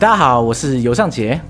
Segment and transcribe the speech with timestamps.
[0.00, 1.40] 大家好，我是尤尚杰。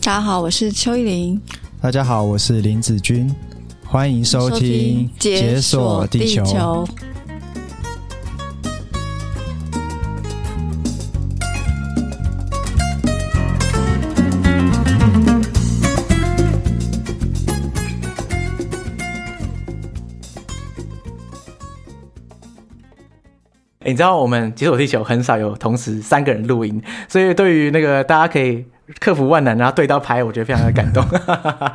[0.00, 1.38] 大家好，我是邱依林。
[1.78, 3.30] 大家好，我是林子君。
[3.84, 6.42] 欢迎收听《解锁地球》。
[23.88, 28.64] 你知道我们解锁地球很少有同时三个人录音，所以对于那个大家可以
[29.00, 31.04] 克服万难，然后对刀拍，我觉得非常的感动。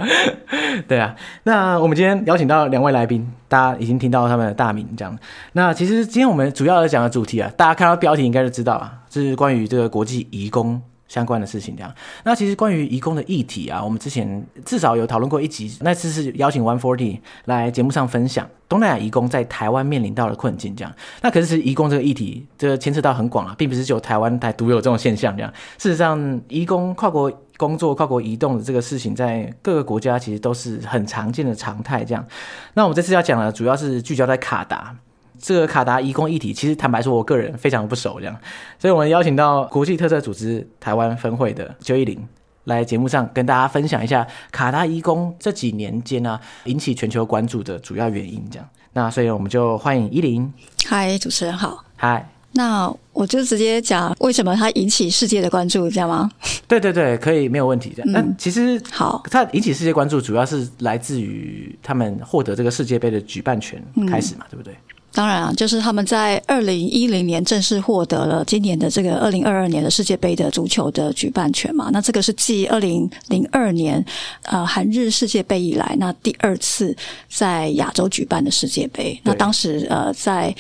[0.88, 5.18] 对啊，那我们今天邀请到两位来宾，大家已经听到他们的大名，这样。
[5.54, 10.82] 那其实今天我们主要要讲的主题啊，大家看到标题应该就知道啊，是关于这个国际移工。
[11.13, 20.91] 相关的事情这样，那其实关于移工的议题啊，我们之前至少有讨论过一集，那次是邀请 One Forty 来节目上分享东南亚移工在台湾面临到的困境这样。
[21.21, 25.54] 那可是移工这个议题，这个牵涉到很广啊，并不是只有台湾才独有这种现象这样。
[25.77, 32.26] 事实上，移工跨国工作、跨国移动的这个事情，在各个国家其实都是很常见的常态这样。
[32.74, 34.96] 那我们这次要讲的，主要是聚焦在卡达。
[35.39, 38.37] 这个卡达移工议题，其实坦白说，我个人非常不熟，这样，
[38.79, 42.17] 所以我们邀请到国际特色组织台湾分会的邱依林
[42.65, 48.70] 来节目上跟大家分享一下卡达移工这几年间呢、啊、引起全球关注的主要原因，这样。
[48.93, 50.51] 那所以我们就欢迎依林。
[50.85, 51.84] 嗨，主持人好。
[51.95, 52.29] 嗨。
[52.55, 56.29] 那我就直接讲为什么它引起世界的关注，这样吗？
[56.68, 57.91] 对对对，可以，没有问题。
[57.95, 58.12] 这样。
[58.12, 64.75] 那、嗯、其实好，它引起世界关注主要是来自于他们获得这个世界杯的举办权开始嘛，嗯、对不对？
[65.13, 71.89] 当然啊，就是他们在二零一零年正式获得了今年的这个二零二二年的世界杯的足球的举办权嘛。
[71.94, 74.03] 那这个是继二零零二年
[74.44, 76.95] 呃韩日世界杯以来，那第二次
[77.29, 79.19] 在亚洲举办的世界杯。
[79.23, 80.53] 那当时呃在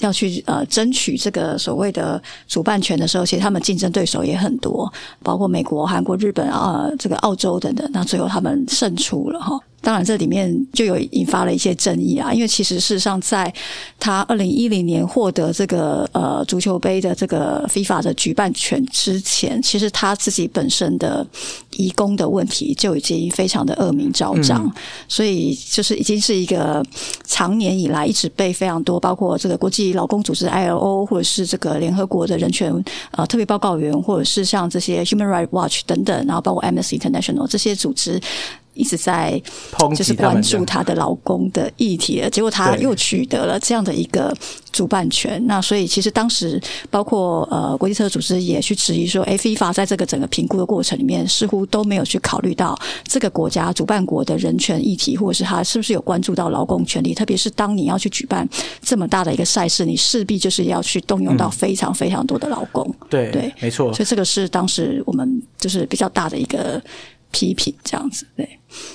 [0.00, 7.88] 要去呃争取这个所谓的主办权的时候，其实他们竞争对手也很多，包括美国、韩国、日本啊、呃，这个澳洲等等。
[7.92, 9.58] 那最后他们胜出了哈。
[9.84, 13.52] 当然，这里面就有引发了一些争议啊，因为其实事实上，在
[14.00, 21.24] 他二零一零年获得这个呃足球杯的这个 FIFA 的举办权之前，其实他自己本身的
[21.72, 24.72] 移工的问题就已经非常的恶名昭彰，嗯、
[25.06, 26.82] 所以就是已经是一个
[27.26, 32.72] 长年以来一直被非常多，包括这个国际劳工组织 ILO 或者是这个联合国的人权
[33.10, 38.18] 呃特别报告员，或者是像这些 Human Rights Watch 等等，然后包括 Amnesty International 这些组织。
[38.74, 39.40] 一直在
[39.96, 44.34] 就是关注她的劳工的议题，结果她又取得了这样的一个
[44.72, 45.44] 主办权。
[45.46, 57.14] 那所以其实当时包括呃国际特赦组织也去质疑说，哎，FIFA 在这个整个评估的过程里面，似乎都没有去考虑到这个国家主办国的人权议题，或者是他是不是有关注到劳工权利。
[57.14, 58.48] 特别是当你要去举办
[58.82, 62.84] 这么大的一个赛事，你势必就是要去动用到非常非常多的劳工。
[63.00, 63.92] 嗯、对对，没错。
[63.92, 66.82] 所以这个是当时我们就是比较大的一个。
[67.34, 68.48] 批评这样子，对，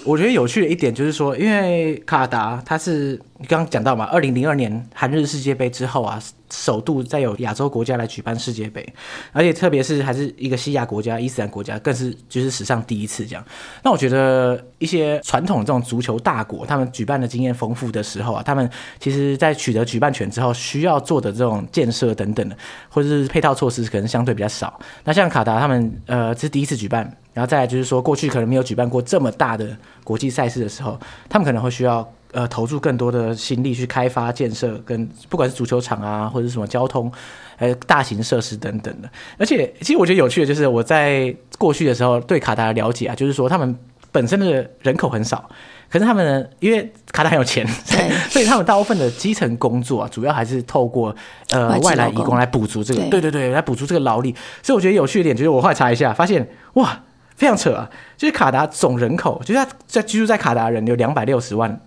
[0.05, 3.19] 我觉得有趣的一点就是说，因为卡达它是
[3.49, 6.17] 刚刚讲到嘛，二零零二年韩日世界杯之后啊。
[6.51, 8.83] 首度再有亚洲国家来举办世界杯，
[9.31, 13.45] 而且特别是还是一个西亚国家、伊斯兰国家，更是就是史上第一次这样。
[13.83, 18.67] 那我觉得一些传统这种足球大国，他们举办的经验丰富的时候啊，他们
[18.99, 22.57] 其实在取得举办权之后，需要做的这种建设等等的，
[22.89, 24.79] 或者是配套措施，可能相对比较少。
[25.03, 29.65] 那像卡达他们，呃，这是第一次举办，然后再来就是说，过去可能没有举办过这么大的
[30.03, 32.05] 国际赛事的时候，他们可能会需要。
[32.31, 37.11] 呃，投入更多的心力去开发建设，跟不管是足球场啊，或者是什么交通，
[37.57, 39.09] 呃，大型设施等等的。
[39.39, 43.75] 而且，其实我觉得有趣的就是我在过去的时候对卡达的了解啊，就是说他们
[44.11, 45.49] 本身的人口很少，
[45.89, 51.15] 可是他们因为卡达很有钱，对 所以他们大部分的基层工作啊，主要还是透过
[51.49, 54.35] 呃外来移工来补足这个，对，对对对，来补足这个劳力。
[54.61, 57.05] 所以我觉得有趣的点就是我后来查一下，发现哇，
[57.39, 61.81] 非常扯啊，就是卡达总人口，就是他在居住在卡达人有两百六十万。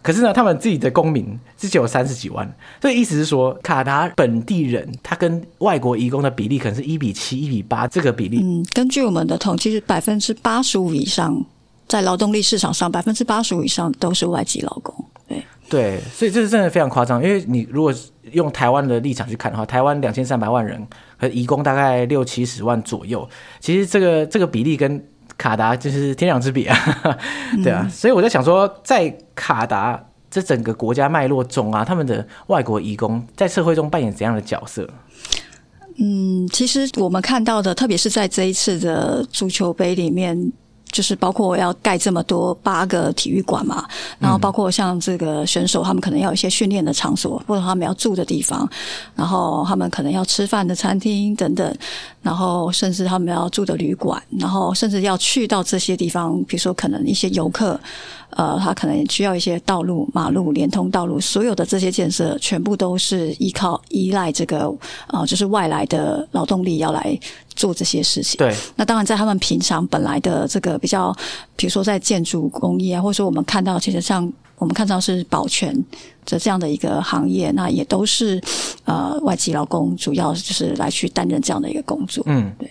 [0.00, 2.48] 可是呢，他们自己的公民只有三十几万，
[2.80, 8.40] 所以意思是说，卡达本地人他跟外国移工的比例可能是一比七、一比八这个比例。
[8.40, 11.44] 嗯，根据我们的统计，是百分之八十五以上
[11.88, 14.94] 在劳动力市场上，百分之八十五以上都是外籍劳工。
[15.26, 17.22] 对对，所以这是真的非常夸张。
[17.22, 17.92] 因为你如果
[18.30, 20.86] 用台湾的立场去看的话，台湾两千三百万人
[21.18, 23.28] 和移工大概六七十万左右，
[23.60, 25.04] 其实这个这个比例跟。
[25.36, 26.76] 卡达就是天壤之别啊，
[27.62, 34.90] 对啊，所以我在想说，在卡达这整个国家脉络中啊，他们的外国移工在社会中扮演怎样的角色？
[35.96, 40.52] 嗯，其实我们看到的，特别是在这一次的足球杯里面，
[40.90, 43.86] 就是包括要盖这么多八个体育馆嘛，
[44.18, 48.68] 然后包括像这个选手，他们可能要有一些训练的场所，或者他们要住的地方，
[49.14, 51.76] 然后他们可能要吃饭的餐厅等等，
[52.22, 57.78] 然后甚至他们要住的旅馆，然后甚至要去到这些地方，比如说可能一些游客，
[58.30, 64.72] 呃，他可能需要一些道路、马路、连通道路，所有的这些建设全部都是依靠依赖这个
[65.08, 67.18] 呃，就是外来的劳动力要来。
[67.56, 68.54] 做这些事情，对。
[68.76, 71.12] 那当然，在他们平常本来的这个比较，
[71.56, 75.74] 比如说在建筑工业啊，或者说我们看到，其实像我们看到是保全
[76.24, 78.40] 的这样的一个行业，那也都是
[78.84, 82.22] 呃外籍劳工，主要就是来去担任这样的一个工作。
[82.28, 82.70] 嗯，对。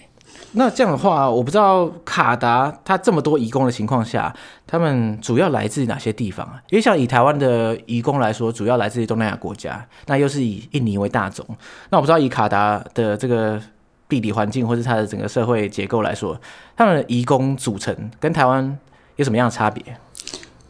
[0.53, 4.33] 那这样的话，我不知道卡达它这么多移工的情况下，
[4.65, 6.61] 他们主要来自哪些地方啊？
[6.69, 11.45] 因为像以台湾的移工来说，主要来自于东南亚国家，那又是以印尼为大宗。
[11.89, 13.61] 那我不知道以卡达的这个。
[14.09, 16.39] 地理环境或是它的整个社会结构来说，
[16.77, 18.79] 他们的移工组成跟台湾
[19.17, 19.83] 有什么样的差别？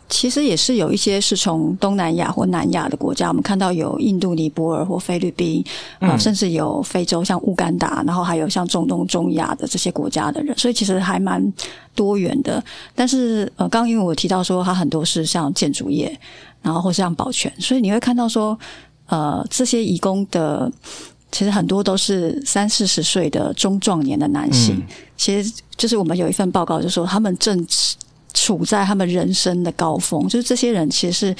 [0.10, 5.64] 其实也是有一些是从东南亚或南亚的国家，我们看到有印度、尼泊尔或菲律宾
[6.00, 11.54] 啊、呃，甚至有非洲像乌干达，然后还有像中东、中亚的这些国家的人，所以其实还蛮
[11.94, 12.64] 多元的。
[12.96, 16.18] 但是呃，刚刚因为我提到说，它很多是像建筑业，
[16.62, 18.58] 然后或是像保全，所以你会看到说，
[19.08, 20.72] 呃，这些移工的。
[21.30, 24.84] 其实很多都是三四十岁的中壮年的男性，嗯，
[25.18, 27.68] 其实就是我们有一份报告就说，他们正
[28.38, 31.36] 处在他们人生的高峰，就是这些人其实是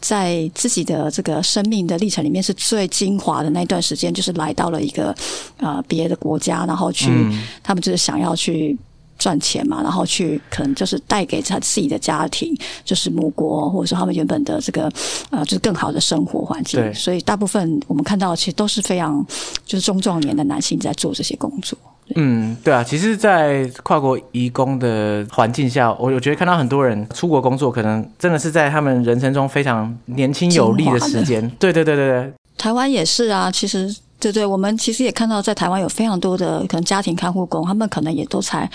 [0.00, 5.14] 在自己的这个生命的历程里面是最精华的那段时间，就是来到了一个
[5.58, 8.76] 呃别的国家，然后去，嗯，他们就是想要去。
[9.20, 12.56] 赚钱嘛，然后去可能就是带给他自己的家庭，
[12.86, 14.90] 就是母国或者说他们原本的这个
[15.28, 16.80] 呃，就是更好的生活环境。
[16.80, 19.22] 对，所以大部分我们看到其实都是非常
[19.66, 21.76] 就是中壮年的男性在做这些工作。
[22.16, 31.48] 嗯，对啊，其实，在跨国移工的环境下，我我觉得看到很多人出国工作，可能真的是在他们人生中非常年轻有力的时间。
[31.58, 38.68] 对对对对对，台湾也是啊，其实对对，我们其实也看到在台湾有非常多的可能家庭看护工，他们可能也都才。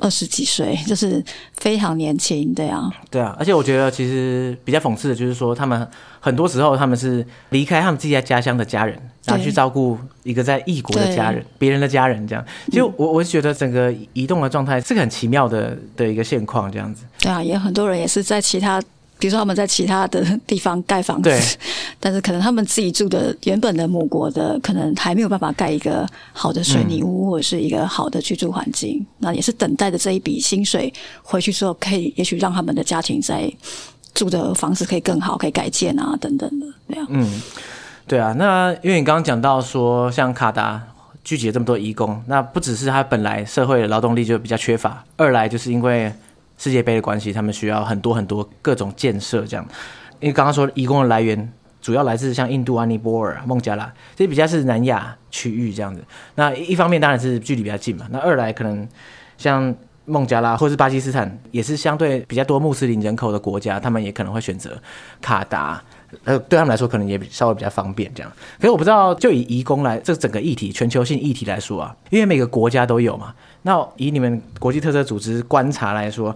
[0.00, 1.22] 二十几岁，就是
[1.58, 5.86] 非常年轻，对啊，对啊，而且我觉得其实比较讽刺的就是说，他们
[6.18, 12.44] 很多时候他们是离开他们自己在家乡的家人，然后去照顾一个在异国的家人，别人的家人这样。
[12.72, 17.04] 就我我是觉得整个移动的状态是个很奇妙的的一个现况，这样子。
[17.20, 18.82] 对啊，也很多人也是在其他。
[19.20, 21.30] 比如说他们在其他的地方盖房子，
[22.00, 33.52] 但是可能他们自己住的原本的母国的，可能还没有办法盖一个好的水泥屋或者是一个好的居住环境，嗯，那也是等待着这一笔薪水回去之后，可以也许让他们的家庭在
[34.14, 37.06] 住的房子可以更好，可以改建啊等等的，对啊。
[37.10, 37.42] 嗯，
[38.06, 38.32] 对啊。
[38.38, 40.82] 那因为你刚刚讲到说，像卡达
[41.22, 46.10] 聚集了这么多移工，那不只是他本来社会的劳动力就比较缺乏，二来就是因为。
[46.60, 49.66] 世界杯的关系，他们需要很多很多各种建设，这样。
[50.20, 56.04] 因为刚刚说移工的来源主要来自像印度、安尼波尔、孟加拉，这比较是南亚区域这样子。
[56.34, 58.86] 那一方面当然是距离比较近嘛，那二来可能
[59.38, 59.74] 像
[60.04, 64.78] 孟加拉或是巴基斯坦，也是相对比较多穆斯林人口的国家，他们也可能会选择
[65.22, 65.82] 卡达。
[66.24, 68.32] 呃，对他们来说可能也稍微比较方便这样。
[68.58, 73.34] 可是我不知道，就以移工来这整个议题、全球性议题来说啊，因为每个国家都有嘛。
[73.62, 76.34] 那以你们国际特色组织观察来说，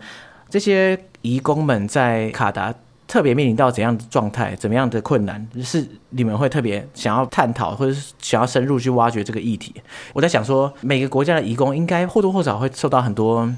[0.48, 2.72] 这些移工们在卡达
[3.06, 9.74] 特别面临到怎样的状态、怎么样的困难，是你们会特别想要探讨，或者是想要深入去挖掘这个议题？
[10.12, 13.50] 我在想说，每个国家的移工应该或多或少会受到很多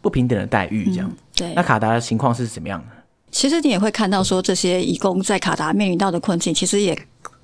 [0.00, 1.08] 不平等的待遇，这样。
[1.08, 1.54] 嗯、对。
[1.54, 3.01] 那卡达的情况是怎么样的？
[3.32, 6.96] 其实你也会看到说，这些义工在卡达面临到的困境，其实也。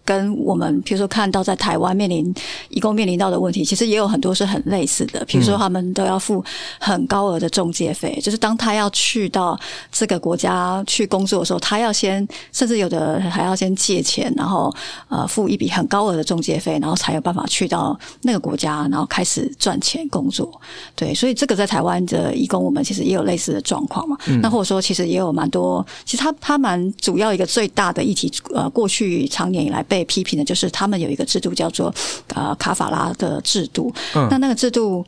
[0.09, 2.35] 跟我们比如说看到在台湾面临
[2.71, 5.23] 义工面临到的问题，其实也有很多是很类似的。
[5.27, 6.43] 比如说他们都要付
[6.81, 9.59] 很高额的中介费，就是当他要去到
[9.93, 14.75] 这个国家去工作的时候，他要先甚至有的还要先借钱，然后
[15.09, 20.51] 呃付一笔很高额的中介费，然后才有办法去到那个国家，然后开始赚钱工作。
[20.97, 24.17] 对，所以这个在台湾的义工，我们其实也有类似的状况嘛。
[24.41, 29.98] 那或者说，其实也有蛮多，其实他他蛮主要一个最大的议题，呃，过去常年以来被。
[29.99, 31.93] 被批评的就是他们有一个制度叫做
[32.35, 33.93] 呃卡法拉的制度。
[34.15, 35.05] 嗯，那那个制度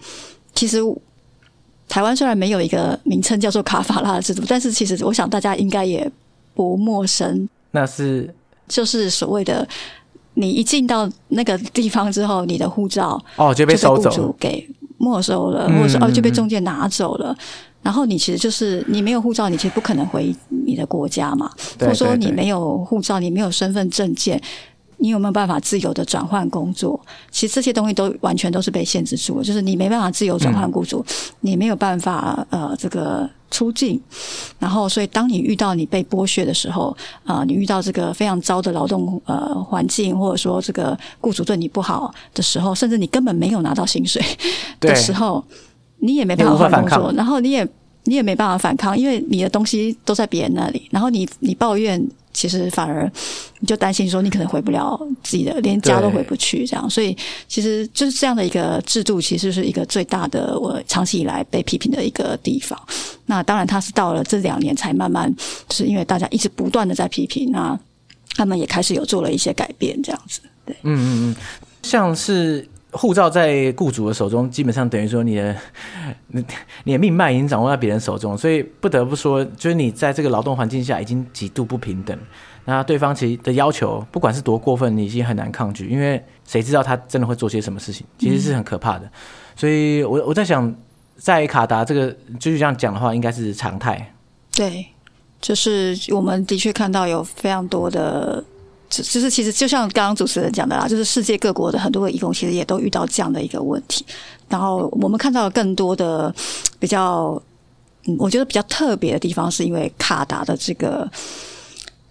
[0.53, 0.81] 其实
[1.89, 6.11] 台湾虽然没有一个名称叫做卡法拉的制度，但是其实我想大家应该也
[6.55, 7.49] 不陌生。
[7.71, 8.35] 那是
[8.67, 9.67] 就是所谓的
[10.35, 14.69] 你一进到那个地方之后，你的护照哦就被收走，给
[14.99, 17.37] 没收了，或者说哦就被中介拿走了。
[17.83, 20.35] 然后你其实就是你没有护照，你其实不可能回
[20.67, 21.51] 你的国家嘛。
[21.79, 24.39] 或者说你没有护照，你没有身份证件。
[25.01, 27.01] 你有没有办法自由的转换工作？
[27.31, 33.99] 其实这些东西都完全都是被限制住了，就是你没办法自由转换雇主，嗯、你没有办法呃这个出境。
[34.59, 44.23] 然后，所以当你遇到你被剥削的时候，啊、呃，你遇到这个非常糟的劳动呃环境，或者说这个雇主对你不好的时候，甚至你根本没有拿到薪水
[44.79, 45.43] 的时候，
[46.01, 47.67] 你也没办法换工作，然后你也
[48.05, 52.07] 你也没办法反抗，因为你的东西都在别人那里，然后你你抱怨。
[52.33, 53.11] 其实反而
[53.59, 57.17] 你就担心说你可能回不了自己的，连家都回不去这样，所以
[57.49, 62.81] 其实就是这样的一个制度，其实是一个最大的我长期以来被批评的一个地方。
[63.27, 65.33] 那当然，他是到了这两年才慢慢，
[65.69, 67.79] 就是因为大家一直不断的在批评，那
[68.35, 70.41] 他们也开始有做了一些改变，这样子。
[70.65, 71.37] 对，嗯嗯嗯，
[71.83, 72.67] 像是。
[72.93, 75.57] 护照在雇主的手中，基本上等于说你的
[76.29, 76.45] 你
[76.85, 82.19] 你的命脉已经掌握在别人手中，所以不得不说，就是你在这个劳动环境下已经极度不平等。
[82.65, 89.11] 那对方其实的要求，不管是多过分，你已经很难抗拒，因为谁知道他真的会做些什么事情，其实是很可怕的。
[89.57, 90.75] 所以我我在想，
[91.17, 94.15] 在卡达这个就是这样讲的话，应该是常态。
[94.53, 94.87] 对，
[95.41, 98.45] 就是我们的确看到有非常多的。
[98.91, 104.05] 就是其实就像刚刚主持人讲的啦，就是世界各国的很多的义工其实也都遇到这样的一个问题。
[104.49, 106.35] 然后我们看到了更多的
[106.81, 107.41] 比较，
[108.07, 111.09] 嗯，我觉得比较特别的地方，是因为卡达的这个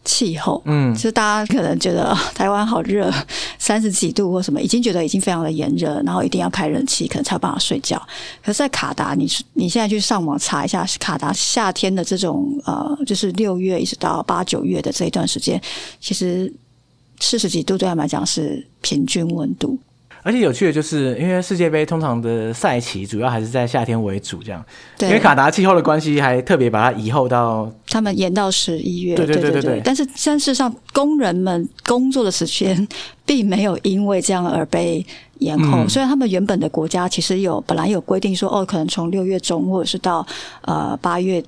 [0.06, 0.62] 气候。
[0.64, 3.12] 嗯，其实大家可能觉得台湾好热，
[3.58, 8.02] 三十几度或什么，已经觉得已经非常的炎热，然后一定要开冷气，可能才有办法睡觉。
[8.42, 15.62] 可是，在卡达，你你现在去上网查一下，卡达夏天的这种呃，就是六月一直到八九月的这一段时间，
[16.00, 16.50] 其实。
[17.20, 19.78] 四十几度对他们来讲是平均温度，
[20.24, 24.64] 而且有趣的就是，因为世界杯通常的赛期主要还是在夏天为主，这样。
[24.98, 25.10] 对。
[25.10, 29.16] 因为卡达气候的关系，还特别把它移后到他们延到十一月。
[29.16, 29.82] 对对对对对。
[29.84, 32.88] 但是，但事实上，工人们工作的时间
[33.26, 35.06] 并没有因为这样而被
[35.40, 35.80] 延后。
[35.80, 35.90] 嗯。
[35.90, 40.26] 虽然他们原本的国家其实有本来有规定说，哦，可能从六月中或者是到
[40.62, 41.44] 呃八月。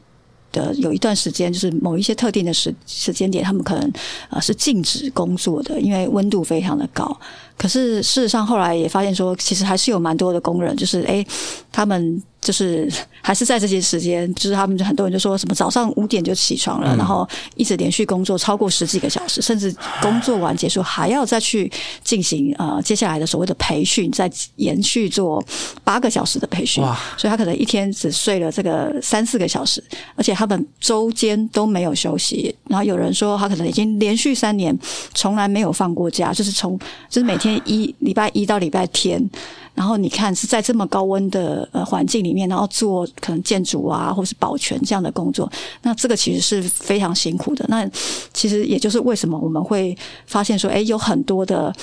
[0.52, 3.92] 的有一段时间，就是某一些特定的时时间点，他们可能
[4.30, 7.20] 呃是禁止工作的，因为温度非常的高。
[7.62, 11.24] 可是事实上，后来也发现说，其实还是有蛮多的工人，就是诶，
[11.72, 12.20] 他们。
[12.42, 12.92] 就是
[13.22, 21.72] 还是在这些时间，就是他们就很多人就说什么早上五点就起床了，嗯、然后一直连续工作超过十几个小时，甚至工作完结束还要再去
[22.04, 25.40] 进行呃接下来的所谓的培训，再延续做
[25.84, 26.84] 八个小时的培训。
[26.84, 27.00] 哇！
[27.16, 29.84] 所以他可能一天只睡了这个三四个小时，
[30.16, 32.56] 而且他们周间都没有休息。
[32.68, 34.76] 然后有人说他可能已经连续三年
[35.14, 36.76] 从来没有放过假，就是从
[37.08, 39.30] 就是每天一礼拜一到礼拜天。
[39.74, 45.50] 然后你看是在这么高温的呃环境里面，然后做可能建筑啊，或是保全这样的工作，
[45.82, 47.64] 那这个其实是非常辛苦的。
[47.70, 47.90] 那
[48.34, 51.74] 其实也就是为什么我们会发现说，诶，有很多的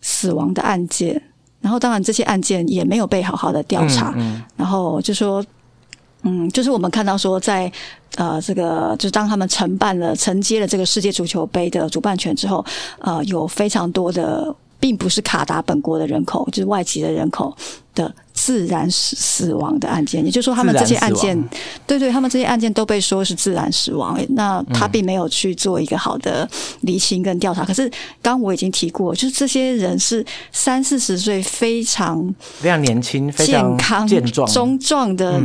[0.00, 1.22] 死亡的案件，
[1.60, 5.42] 然后当然这些案件也没有被好好的调查，嗯嗯、然后就说，
[6.22, 7.68] 嗯，就是我们看到说在，
[8.10, 12.62] 在呃这个，就是当他们承办了承接了这个世界足球杯的主办权之后，
[12.98, 14.52] 呃，有非常多的。
[14.86, 17.52] 并不是卡达本国的人口，就是外籍的人口
[17.92, 21.36] 的自然死死亡的案件，也就是说，他们这些案件，
[21.88, 24.16] 对对，他们这些案件都被说是自然死亡。
[24.28, 26.48] 那他并没有去做一个好的
[26.82, 27.64] 厘清跟调查。
[27.64, 27.90] 嗯、可是，
[28.22, 35.42] 刚我已经提过，就是这些人是三四十岁，非常非常年轻、健康、健壮、中壮的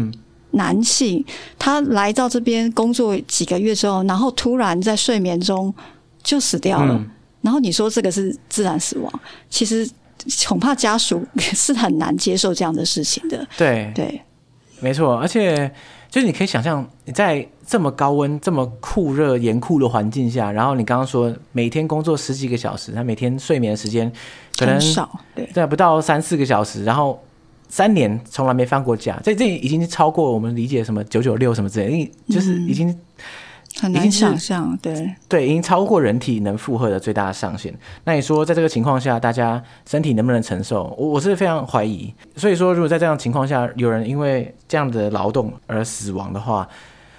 [0.51, 1.25] 男性，嗯、
[1.57, 5.73] 他来到这边工作几个月之后，然后突然在睡眠中
[6.21, 6.93] 就死掉了。
[6.93, 7.09] 嗯
[7.41, 9.11] 然后你说这个是自然死亡，
[9.49, 9.89] 其实
[10.47, 13.47] 恐怕家属是很难接受这样的事情的。
[13.57, 14.21] 对对，
[14.79, 15.17] 没错。
[15.17, 15.71] 而且
[16.09, 24.11] 就是你可以想象，你在这么高温、这么酷热、严酷的环境下，然后你刚刚说每天工作十几个小时，他每天睡眠的时间
[24.57, 27.19] 可能少，对，对，不到三四个小时，然后
[27.69, 32.95] 三年从来没放过假，这这已经超过我们理解什么九九六什么之类的，就是已经。
[33.79, 37.73] 很难想象，对对，已经超过人体能负荷的最大上限。
[38.03, 40.93] 那你说，在这个情况下，大家身体能不能承受？
[40.97, 42.13] 我我是非常怀疑。
[42.35, 46.67] 所以说，如果在这样情况下，有人因为这样的劳动而死亡的话，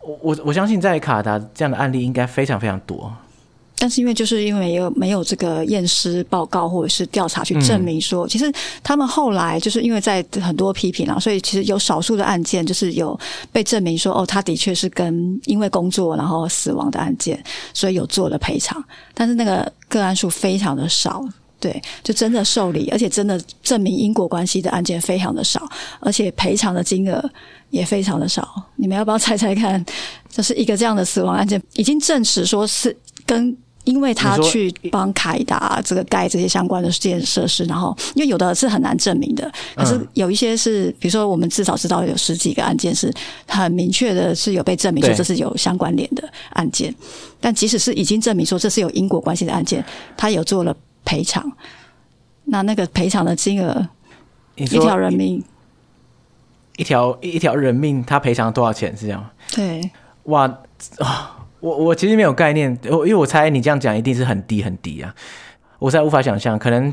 [0.03, 3.13] 我我我相信在卡达这样的案例应该非常非常多。
[3.83, 8.49] 但是因为就是因为有没有这个验尸报告或者是调查去证明说，其实
[8.81, 13.19] 他们后来就是因为在很多批评啊，所以其实有少数的案件就是有
[13.51, 17.43] 被证明说，哦，他的确是跟因为工作然后死亡的案件，
[17.75, 18.81] 所以有做了赔偿。
[19.15, 21.21] 但是那个个案数非常的少，
[21.59, 27.21] 对，就真的受理，而且真的证明因果关系的案件非常的少，而且赔偿的金额
[27.71, 28.49] 也非常的少。
[28.77, 29.85] 你们要不要猜猜看？
[30.29, 32.97] 就是一个这样的死亡案件，已经证实说是
[33.27, 43.13] 跟因为他去帮凯达这个盖这些相关的建设施，然后因为有的是很难证明的，可是有一些是，比如说我们至少知道有十几个案件是
[43.47, 46.95] 很明确的，是有被证明说这是有相关联的案件。
[47.41, 49.85] 但即使是已经证明说这是有因果关系的案件，
[50.17, 51.51] 他有做了赔偿，
[52.45, 53.89] 那那个赔偿的金额，
[54.55, 55.43] 一条人命，
[56.77, 58.97] 一条一条人命，他赔偿多少钱？
[58.97, 59.29] 是这样？
[59.53, 59.91] 对，
[60.25, 60.45] 哇
[60.99, 61.39] 啊！
[61.63, 65.15] 我我其实没有概念，我因为我猜你这样讲一定是很低很低啊，
[65.79, 66.93] 我实在无法想象，可能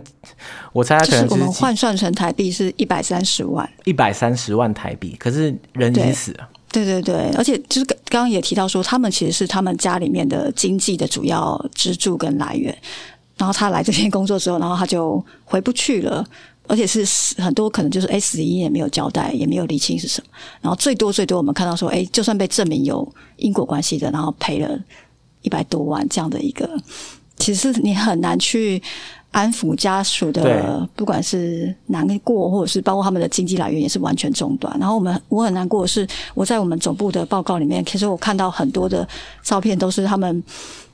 [0.72, 6.48] 我猜他可能是我们换算成台币是一百三十万，一百三十万台币，可是人已经死了。
[6.72, 12.78] 对对对，而且就是刚刚也提到说，他们其实是他们家里面的经济的主要支柱跟来源，
[13.38, 16.24] 然后他来这边工作之后，然后他就回不去了。
[16.70, 17.04] 而且是
[17.42, 20.28] 很多可能就是哎，死因也没有交代，也没有理清是什么。
[20.62, 24.80] 然后最多最多我们看到说，哎，就算被证明有因果关系的，然后赔了
[25.42, 26.70] 一百多万这样的一个，
[27.38, 28.80] 其实你很难去
[29.32, 34.72] 安抚家属的，不管是难过或者是包括他们的经济来源也是完全中断。
[34.80, 39.08] 然后我们我很难过的是，我在我们总部的报告里面，其实我看到很多的
[39.42, 40.44] 照片都是他们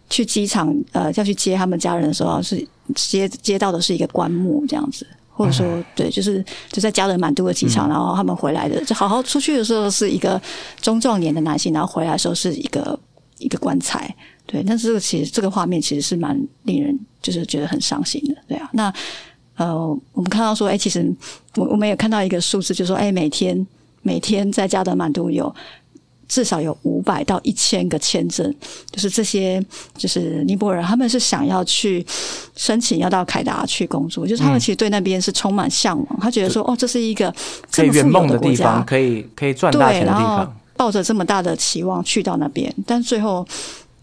[0.10, 5.06] 去机场呃要去接他们家人的时候，是接接到的是一个棺木这样子。
[5.38, 10.42] 或者说，对，就是就在加德满都的机场，然后他们回来的，就好好出去的时候是一个
[10.80, 12.98] 中壮年的男性，然后回来的时候是一个
[13.40, 14.16] 一个棺材，
[14.46, 14.64] 对。
[14.66, 18.70] 但是这个其实这个画面其实是蛮令人就是觉得很伤心的，对啊。
[18.72, 18.94] 那
[19.58, 19.76] 呃，
[20.14, 21.14] 我们看到说，哎，其实
[21.56, 23.68] 我我们也看到一个数字，就是说，哎，每天
[24.04, 25.54] 每天在加德满都有。
[26.28, 28.54] 至少有五百到一千个签证，
[28.92, 29.64] 就是这些，
[29.96, 32.06] 就是尼泊尔人，他们是想要去
[32.56, 37.34] 申请要到凯达去工作，就是他们其实对那边是充满向往，他觉得说，哦，这是一个
[37.70, 43.48] 这么富有的国家，可以可以赚大钱的地方，抱着这么大的期望去到那边，但最后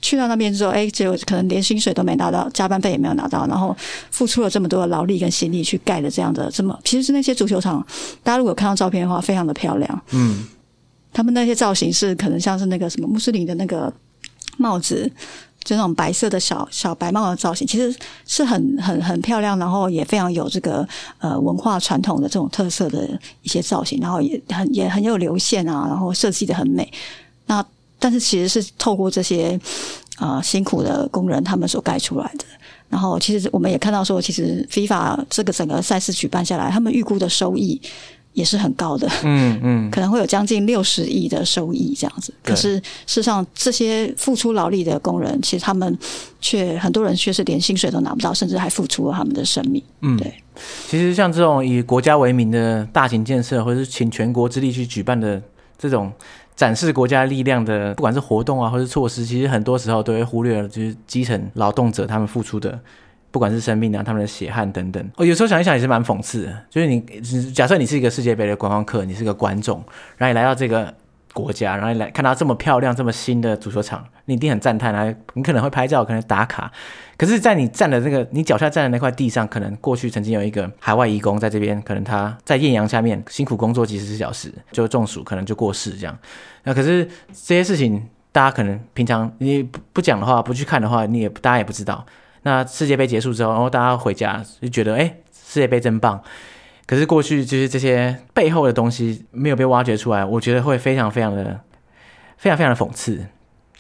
[0.01, 3.77] 去到那边之后，哎，结果可能连薪水都没拿到，加班费也没有拿到，然后
[4.11, 7.85] 付出了这么多的劳力跟心力去盖的这样的这么，其实是那些足球场，
[8.23, 10.45] 大家如果有看到照片的话，非常的漂亮，嗯。
[11.13, 13.93] 他们那些造型是可能像是那个什么穆斯林的那个
[14.57, 15.11] 帽子，
[15.63, 17.95] 就那种白色的小小白帽的造型，其实
[18.27, 20.87] 是很很很漂亮，然后也非常有这个
[21.19, 23.09] 呃文化传统的这种特色的
[23.43, 26.91] 一些造型，然后也很也很有流线啊，然后设计得很美。
[27.47, 27.65] 那
[27.99, 29.59] 但是其实是透过这些
[30.17, 32.45] 啊、呃、辛苦的工人他们所盖出来的。
[32.89, 37.81] 然后其实我们也看到说，其实 FIFA 这个整个赛事举办下来，他们预估的收益。
[38.35, 42.33] 也是很高的，嗯嗯，可能会有将近六十亿的收益这样子。
[42.43, 45.99] 可是事实上，这些付出劳力的工人，其实他们
[46.41, 49.83] 却很多人却是连薪水都拿不到，甚至还付出了他们的生命。
[50.01, 50.33] 嗯，对。
[50.89, 55.41] 其实像这种以国家为名的大型建设，或者是请全国之力去举办的
[55.79, 56.11] 这种
[56.57, 62.79] 展示国家力量的，不管是活动啊，或是措施，其实很多时候都会忽略了，就是基层劳动者他们付出的。
[63.33, 66.65] 不管是生命啊，他们的血汗等等，我有时候想一想也是蛮讽刺的。
[66.71, 67.01] 就是你
[67.53, 69.83] 假设你是一个世界杯的观光客，你是个观众，
[70.19, 70.95] 然后你来到这个
[71.33, 75.15] 国家，然后你来看到这么漂亮、这么新的足球场，你一定很赞叹啊！
[75.33, 76.71] 你可能会拍照，可能打卡。
[77.17, 86.19] 可是，在你站的这个你脚下站的那块地上，可能过去曾经有一个海外移工在这边，可能他在艳阳下面辛苦工作几十小时，就中暑，可能就过世这样。
[86.65, 92.05] 那可是这些事情，大家可能平常你不不讲的话，不去看的话，你也大家也不知道。
[92.43, 96.21] 那世界杯结束之后，然后大家回家就觉得，哎，世界杯真棒。
[96.87, 101.61] 可是过去就是这些背后的东西没有被挖掘出来，我觉得会非常非常的、
[102.37, 103.17] 非常非常的讽刺。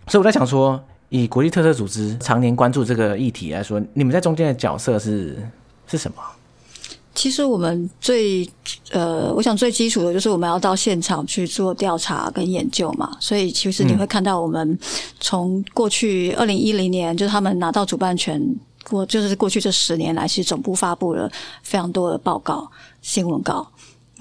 [0.07, 5.37] 所以我在想说，以国际特色组织常年关注这个议题来说，你们在中间的角色是
[5.87, 6.17] 是什么？
[7.15, 8.49] 其实我们最
[8.91, 13.17] 呃，我想最基础的就是我们要到现场去做调查跟研究嘛。
[13.21, 14.79] 所以其实你会看到，我们
[15.21, 18.43] 从过去二零一零年，就是他们拿到主办权
[18.89, 21.31] 过，就是过去这十年来，其实总部发布了
[21.63, 22.71] 非常多的报告、
[23.03, 23.71] 新闻稿。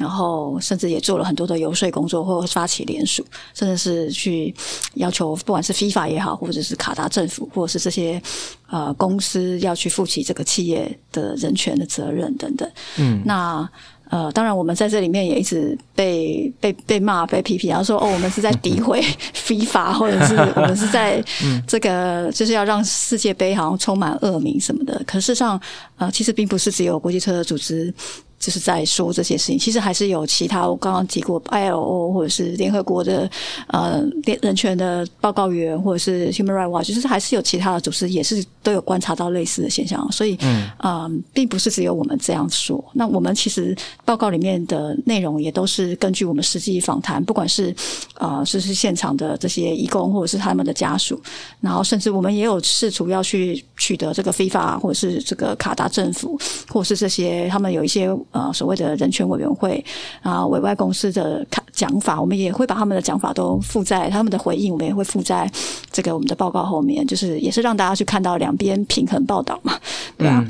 [0.02, 4.54] 然后，甚至也做了很多的游说工作，或发起联署，甚至是去
[4.96, 8.20] 要求，不管是 FIFA 也好，或者是卡达政府，或者是这些
[8.68, 12.68] 呃公司，要去负起这个企业的人权的责任等等。
[12.98, 13.70] 嗯，那
[14.10, 19.02] 呃，当然，我们在这里面也一直被被被骂、被批评，然后说哦，我们是在诋毁
[19.34, 21.24] FIFA，或者是 我们是在
[21.66, 25.02] 这个就是要让世界杯好像充满恶名什么的。
[25.06, 25.62] 可事实上，
[25.98, 27.94] 呃，其实并不是只有国际车的组织。
[28.42, 33.30] 就是在说这些事情，其实还是有其他我刚刚提过 ILO 或者是联合国的
[33.68, 34.04] 呃
[34.42, 42.84] 人权的报告员，或者是 Human Rights Watch，就是还是有其他的组织也是都有观察到类似的现象，所以嗯、呃，并不是只有我们这样说。
[42.94, 47.74] 那我们其实报告里面的内容也都是根据我们实际访谈，不管是
[48.16, 51.22] 呃就是现场的这些义工或者是他们的家属，
[51.60, 56.36] 然后甚至我们也有试图要去取得这个 FIFA 或者是这个卡达政府，
[56.70, 58.10] 或者是这些他们有一些。
[58.32, 59.84] 呃，所谓的人权委员会
[60.22, 65.50] 啊，委外公司的讲法，我们也会把他们的讲法都附在他们的回应，我们也会附在
[65.92, 69.78] 这个我们的报告后面，就是也是让大家去看到两边平衡报道嘛，
[70.18, 70.46] 对啊。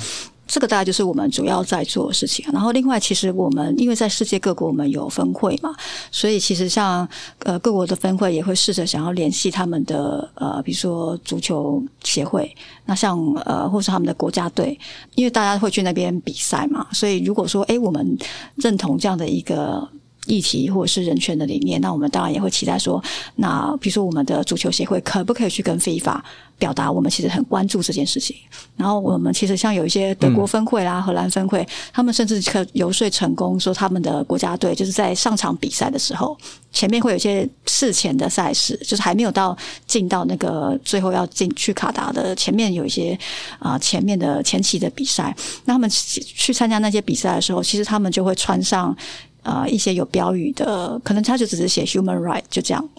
[0.52, 2.46] 这个大概就是我们主要在做的事情。
[2.52, 5.74] 然后另外，其实我们因为在世界各国我们有分会嘛，
[6.12, 7.08] 所以其实像
[7.46, 12.54] 呃各国的分会也会试着想要联系他们的呃，比如说足球协会，
[12.86, 14.78] 那像呃或是他们的国家队，
[15.16, 18.18] 因为大家会去那边比赛嘛，所以如果说诶我们
[18.56, 19.88] 认同这样的一个。
[20.32, 23.04] 议题或者是人权的理念，那我们当然也会期待说，
[23.36, 26.22] 那比如说我们的足球协会可不可以去跟 FIFA
[26.58, 28.38] 表达我们其实很关注这件事情？
[28.78, 36.38] 然后我们其实像有一些德国分会啦、荷兰分会，他们甚至可游说成功，说他们的国家队就是在上场比赛的时候，
[36.72, 43.18] 前面会有一些事前的赛事，就是还没有到进到那个最后要进去卡达的前面有一些
[43.60, 48.96] 啊、前面的前期的比赛，那他们去参加那些比赛的时候，其实他们就会穿上。
[49.44, 52.90] 啊、呃，一些有标语的，可能他就只是写 human right 就这样，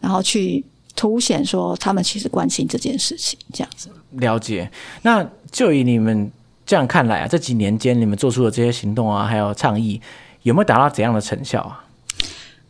[0.00, 3.88] 然后去凸显说他们其实关心这件事情，这样子。
[4.12, 4.70] 了解。
[5.02, 6.30] 那就以你们
[6.64, 10.00] 这样看来啊，这几年间你们做出的这些行动啊，还有倡议，
[10.42, 11.84] 有没有达到怎样的成效啊？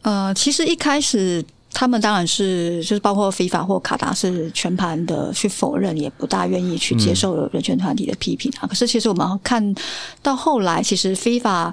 [0.03, 1.45] 呃，其实一开始。
[1.73, 8.67] 他们当然是，就是包括 FIFA 或卡达是全盘的去否认，也不大愿意去接受人权团体的批评啊。
[8.67, 9.75] 可是其实我们看
[10.23, 11.73] 到后来，其实 FIFA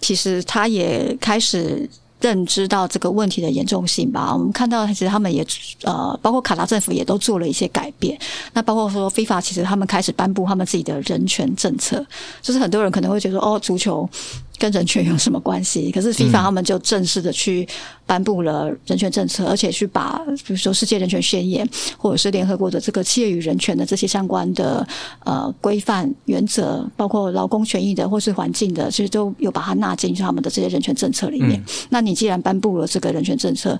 [0.00, 1.88] 其实他也开始。
[2.18, 5.46] 认知到这个问题的严重性吧，我们看到其实他们也
[5.82, 8.18] 呃，包括卡达政府也都做了一些改变。
[8.54, 12.04] 那包括说 FIFA，其实他们开始颁布他们自己的人权政策。
[12.40, 14.08] 就是很多人可能会觉得，哦，足球
[14.58, 15.90] 跟人权有什么关系？
[15.90, 17.66] 可是 FIFA 他们就正式的去
[18.06, 24.86] 颁布了人权政策，嗯、而且去把比如说世界人权宣言或者是联合国的这个企业与人权的这些相关的
[25.24, 31.60] 呃规范原则，包括劳工权益的或是环境的，其实都有把它纳进去他们的这些人权政策里面。
[31.60, 33.78] 嗯、那你既然颁布了这个人权政策，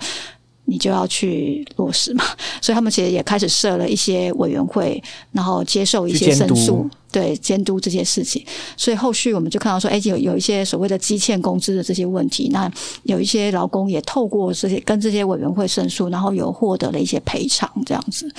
[0.64, 2.24] 你就要去落实嘛。
[2.60, 8.44] 所以他们其实也开始设了一些委员会，然后接受一些申诉，对，监督这些事情。
[8.76, 12.70] 所以后续我们就看到说，哎，有有一些所谓的积欠工资的这些问题，那
[13.04, 18.30] 有一些劳工也透过这些跟这些委员会申诉，然后有获得了一些赔偿这样子。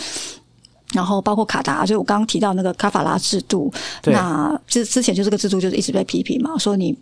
[0.93, 6.95] 然后包括卡达，就我刚刚提到那个卡法拉制度，对那之之前就这个制度就是一直被批评嘛，说你。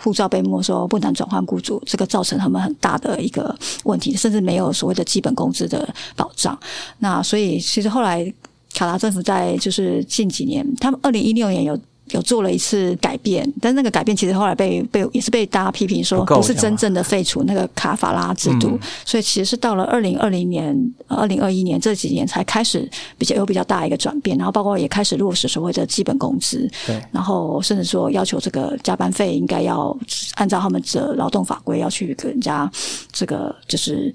[0.00, 3.52] 护照被没收，不能转换雇主，这个造成他们很大的一个
[3.82, 6.56] 问题，甚至没有所谓的基本工资的保障。
[6.98, 8.32] 那所以，其实后来
[8.74, 11.78] 卡达政府在就是近几年，他们二零一六年有。
[12.12, 20.74] 有做了一次改变，但是那个改变其实后来被被也是被大家批评说不是真正的废除那个卡法拉制度，嗯、所以其实是到了二零二零年、
[21.06, 29.94] 二零二一年这几年才开始比较有比较大一个转变，然后包括也开始落实所谓的基本工资，对，然后甚至说要求这个加班费应该要
[30.36, 32.72] 按照他们的劳动法规要去给人家
[33.12, 34.14] 这个就是。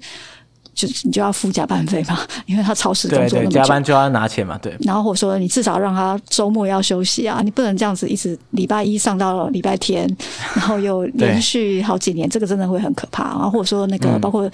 [0.74, 4.76] 就你就要付加班费嘛， 因为他超时工作那么久，加班就要拿钱嘛，对。
[4.80, 10.04] 然后或者说你至少让他周末要休息啊，你不能这样子一直礼拜一上到礼拜天，
[10.56, 13.24] 然后又连续好几年，这个真的会很可怕。
[13.24, 14.50] 然后或者说那个包括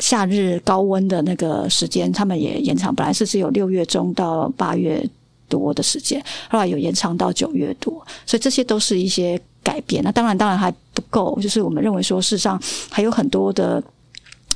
[0.00, 5.08] 夏日高温的那个时间，嗯、他们也延长，本来是只有六月中到八月
[5.48, 10.02] 多的时间，后来有延长到九月多，所以这些都是一些改变。
[10.02, 13.80] 那当然，当然还不够，就是我们认为说，事实上还有很多的。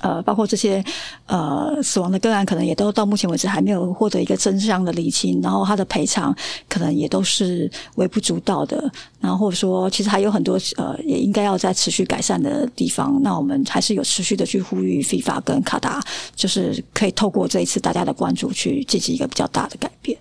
[0.05, 0.85] 呃，包括这些
[1.25, 6.37] 呃死亡的个案，可能也都到目前为止还没有获得一个真相的厘清，然后他的赔偿
[6.69, 13.19] 可能也都是微不足道的，然后或者说其实还有很多呃也应该要再持续改善的地方。
[13.23, 16.03] 那我们还是有持续的去呼吁 FIFA 跟卡达，
[16.37, 20.19] 就是可以透过这一次大家的关注，去进行一个比较大的改变。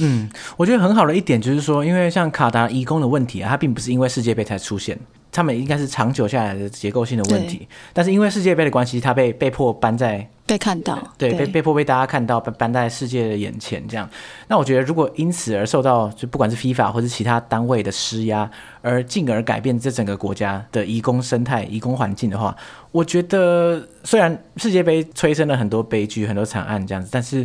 [0.00, 4.98] 嗯，我觉得很好的一点就是说，因为像卡达移工的问题啊，它并不是因为世界杯才出现。
[5.34, 14.08] 他们应该是长久下来的结构性的问题，但是因为世界杯的关系，他被被迫搬在被看到，对，被被迫被大家看到，搬在世界的眼前这样。
[14.46, 18.48] 那我觉得，如果因此而受到就不管是 FIFA 或是其他单位的施压，
[18.80, 22.56] 而进而改变这整个国家的移工生态、移工环境的话，
[22.92, 27.44] 我觉得虽然世界杯催生了很多悲剧、很多惨案这样子，但是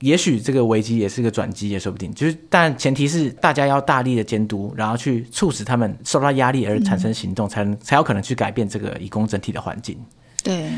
[0.00, 2.12] 也许这个危机也是个转机，也说不定。
[2.14, 9.98] 就是，但前提是大家要大力的监督，然后去促使他们受到压力而产生行动，嗯、才能才有可能去改变这个移工整体的环境。
[10.42, 10.68] 对。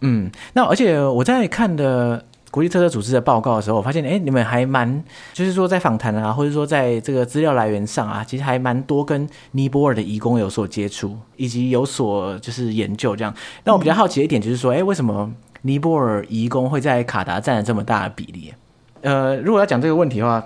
[0.00, 13.34] 嗯，那而且我在看的国际特赦组织的报告的时候，我发现，哎，你们还蛮，就是说在访谈啊，或者说在这个资料来源上啊，其实还蛮多跟尼泊尔的移工有所接触，以及有所就是研究这样。
[13.62, 15.30] 那我比较好奇的一点就是说，哎，为什么
[15.62, 18.52] 尼泊尔移工会在卡达占了这么大的比例？
[19.02, 20.44] 呃，如果要讲这个问题的话。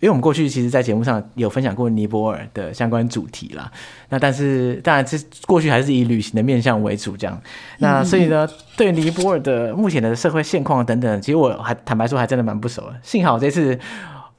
[0.00, 3.70] 因为我们过去其实，在节目上有分享过尼泊尔的相关主题啦。
[4.10, 7.40] 那但是，当然，这过去还是以旅行的面向为主，这样。
[7.78, 12.94] 那所以呢，对尼泊尔的目前的社会现况等等，其实我还坦白说，还真的蛮不熟的。
[13.02, 13.78] 幸好这次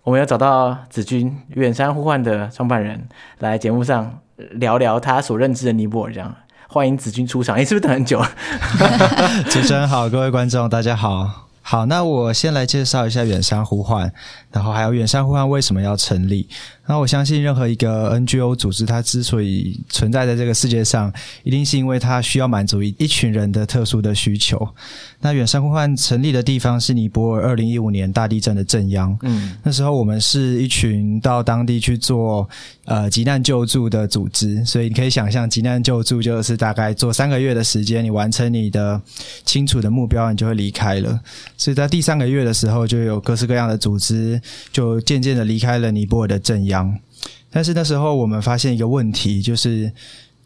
[0.04, 3.08] 我们要找到子君远山呼唤的创办人
[3.40, 4.20] 来节目上
[4.52, 6.36] 聊聊他所认知的尼泊尔，这样。
[6.70, 8.22] 欢迎子君出场，你是不是等很久？
[9.50, 11.48] 主持人好，各位观众大家好。
[11.62, 14.14] 好，那我先来介绍一下远山呼唤，
[14.58, 16.48] 然后还有远山呼唤为什么要成立。
[16.88, 24.68] 那我相信任何一个 NGO 组织，它之所以存在在这个世界上，一定是因为它需要满足一一群人的特殊的需求。
[25.20, 29.16] 那远山呼唤成立的地方是尼泊尔二零一五年大地震的震央。
[29.22, 32.48] 嗯，那时候我们是一群到当地去做
[32.86, 39.00] 呃急难救助的组织，所以你可以想象，急难救助就是大概做三个月的时间，你完成你的
[39.44, 41.20] 清楚的目标，你就会离开了。
[41.58, 44.42] 所以在第三个月的时候，就有各式各样的组织
[44.72, 47.00] 就渐渐的离开了尼泊尔的镇央。
[47.50, 49.92] 但是那时候我们发现一个问题，就是。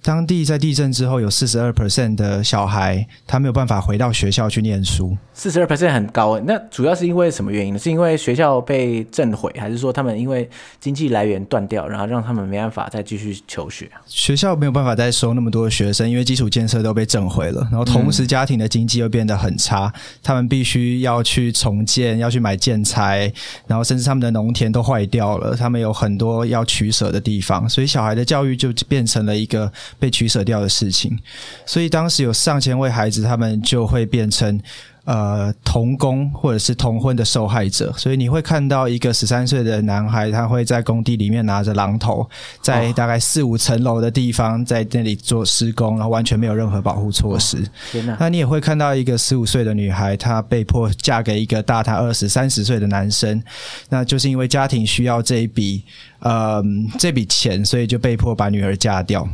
[0.04, 5.16] 当地在地震之后，有四十二 percent 的小孩他没有办法回到学校去念书。
[5.34, 7.80] 四十二 percent 很高，那主要是因为什么原因呢？
[7.80, 13.90] 是因为学校被震毁，还是说他们因为经济来源断掉，然后让他们没办法再继续求学？
[14.08, 17.62] 学校没有办法再收那么多的学生，因为基础建设都被震毁了。
[17.72, 23.32] 然后同时家庭的经济又变得很差，嗯、他们必须要去重建，要去买建材，
[23.68, 29.72] 然后甚至他们的农田都坏掉了，他们有很多要取舍的地方，所以小孩的教育就变成了一个。
[30.00, 31.18] 被取舍掉的事情，
[31.66, 34.60] 所以当时有上千位孩子，他们就会变成
[35.06, 37.92] 呃童工或者是童婚的受害者。
[37.98, 42.28] 所以你会看到一个十三岁的男孩，他会在工地里面拿着榔头，
[42.62, 47.58] 在大概四五层楼的地方，在那里做施工，然后完全没有任何保护措施。
[47.92, 48.16] 天哪！
[48.20, 53.42] 那你也会看到一个十五岁的女孩，她被迫嫁给一个大她二十三十岁的男生，
[53.90, 55.84] 那就是因为家庭需要这一笔
[56.20, 56.64] 呃
[57.00, 59.28] 这笔钱，所以就被迫把女儿嫁掉。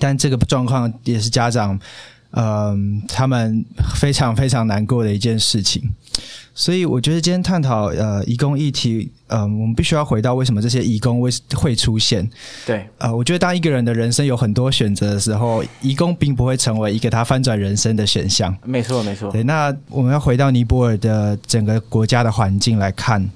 [0.00, 1.78] 但这个状况也是家长，
[2.32, 2.76] 嗯、呃，
[3.08, 5.82] 他们非常非常难过的一件事情。
[6.54, 12.26] 所以我觉得今天探讨呃移工议题，嗯、呃，我们必须要回到为什么这些移工会会出现。
[12.64, 18.56] 对，呃，我觉得当一个人的人生有很多选择的时候，移工并不会成为一个他翻转人生的选项。
[18.64, 19.30] 没错，没错。
[19.30, 23.28] 对，那我们要回到尼泊尔的整个国家的环境来看。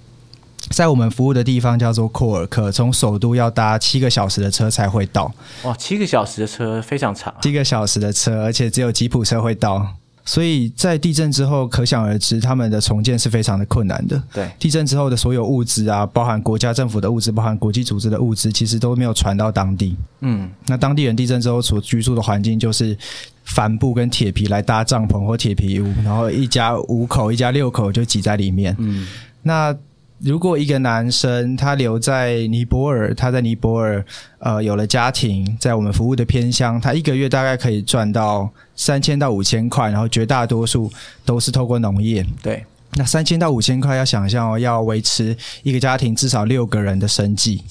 [0.70, 5.30] 在我们服务的地方叫做库尔克，从首都要搭七个小时的车才会到。
[5.64, 7.38] 哇，七个小时的车非常长啊。
[7.42, 9.86] 七个小时的车，而且只有吉普车会到。
[10.24, 14.22] 所以在地震之后，可想而知，他们的重建是非常的困难的。
[14.32, 19.96] 对，地震之后的所有物资啊，包含国家政府的物资，包含国际组织的物资，其实都没有传到当地。
[20.20, 22.96] 嗯，那当地人地震之后所居住的环境就是
[23.44, 28.76] 帆布跟铁皮来搭帐篷或铁皮屋，然后一家五口、一家六口就挤在里面。
[28.78, 29.08] 嗯，
[29.42, 29.76] 那。
[30.22, 34.04] 如果一个男生他留在尼泊尔，他在尼泊尔
[34.38, 40.92] 呃有了家庭，在我们服务的偏乡，他一个月大概可以赚到三千到五千块，然后绝大多数
[41.24, 42.24] 都是透过农业。
[42.42, 47.62] 对，那三千到五千块要想象哦，要维持一个家庭至少六个人的生计。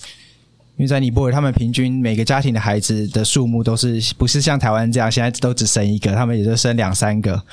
[0.79, 7.43] 因为在尼泊尔，他们平均每个家庭的孩子的数目都是不是像台湾这样，现在都只生一个，他们也就生两三个。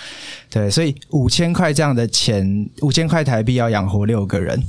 [0.48, 4.62] 对，所以五千块这样的钱，五千块台币要养活六个人，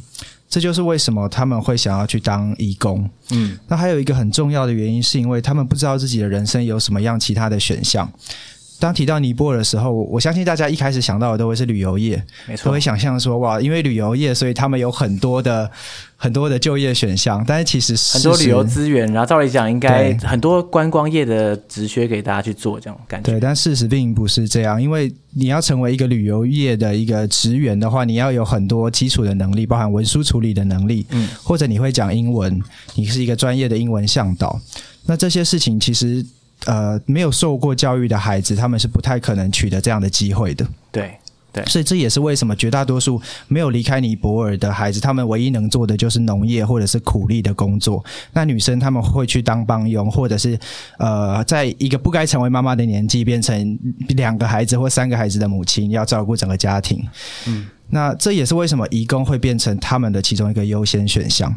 [0.49, 3.07] 这就是为什么他们会想要去当义工。
[3.29, 8.11] 嗯，那还有一个很重要的原因，是因为他们不知道自己的人生有什么样其他的选项。
[8.79, 15.69] 当提到尼泊尔的时候，我相信大家一开始想到的都会是旅游业，没错，都会想象说哇，因为旅游业，所以他们有很多的
[16.15, 17.43] 很多的就业选项。
[17.47, 23.31] 但是其实很多旅游资源，然后照理讲应该很多观光业的职缺给大家去做这种感觉。
[23.31, 32.61] 对，但事实并不是这样，因为你要成为一个旅游业的一个职员的话，你要有很多基础的能力，包含文书处理的能力，嗯，或者你会讲英文，
[32.93, 34.59] 你是一个专业的英文向导。
[35.07, 36.23] 那这些事情其实。
[36.65, 40.67] 呃，没有受过教育的孩子，他们是不太可能取得这样的机会的。
[40.91, 41.15] 对，
[41.53, 48.03] 对，所以这也是为什么绝大多数没有离开尼泊尔的孩子，他们唯一能做的就是农业或者是苦力的工作。
[48.33, 50.59] 那女生他们会去当帮佣，或者是
[50.97, 57.07] 呃，在一个不该成为妈妈的年纪，变成两个孩子或三个孩子的母亲，要照顾整个家庭。
[57.47, 61.53] 嗯，那这也是为什么移工会变成他们的其中一个优先选项。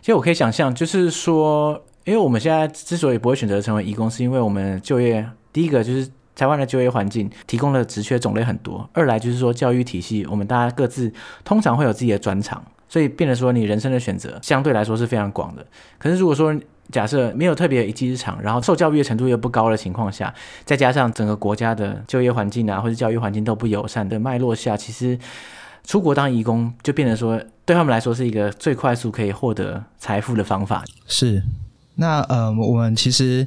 [0.00, 6.08] 其实我可以想象，就是说，因为我们现在之所以不会选择成为移工，是因为我们就业第一个就是。
[6.38, 15.66] 台湾的就业环境提供的职缺种类很多，二来就是说教育体系，我们大家各自通常会有自己的专长，所以变得说你人生的选择相对来说是非常广的。
[15.98, 16.56] 可是如果说
[16.92, 20.32] 假设没有特别一技之长，然后受教育的程度又不高的情况下，
[20.64, 25.18] 再加上整个国家的就业环境啊或者教育环境都不友善的脉络下，其实
[25.82, 30.84] 出国当移工就变得说对他们来说是一个最快速可以获得财富的方法。
[31.08, 31.42] 是，
[31.98, 33.46] 那呃，我们其实。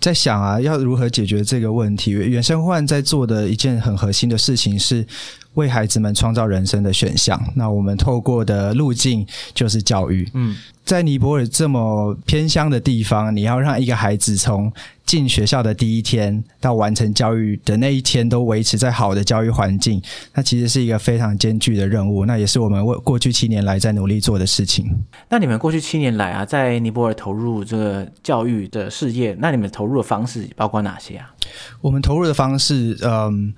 [0.00, 2.12] 在想啊，要如何解决这个问题？
[2.12, 5.06] 远山呼唤在做的一件很核心的事情是
[5.54, 7.40] 为孩子们创造人生的选项。
[7.54, 10.28] 那我们透过的路径就是教育。
[10.34, 10.56] 嗯。
[10.82, 14.72] 在尼泊尔这么偏乡的地方，你要让一个孩子从
[15.06, 20.02] 进学校的第一天到完成教育的那一天都维持在好的教育环境，
[20.34, 22.26] 那其实是一个非常艰巨的任务。
[22.26, 24.90] 那也是我们为过去七年来在努力做的事情。
[25.28, 31.32] 那你们过去七年来啊，在尼泊尔投入这个教育的事业，那你们投入的方式包括哪些啊？
[31.80, 33.54] 我们投入的方式，嗯。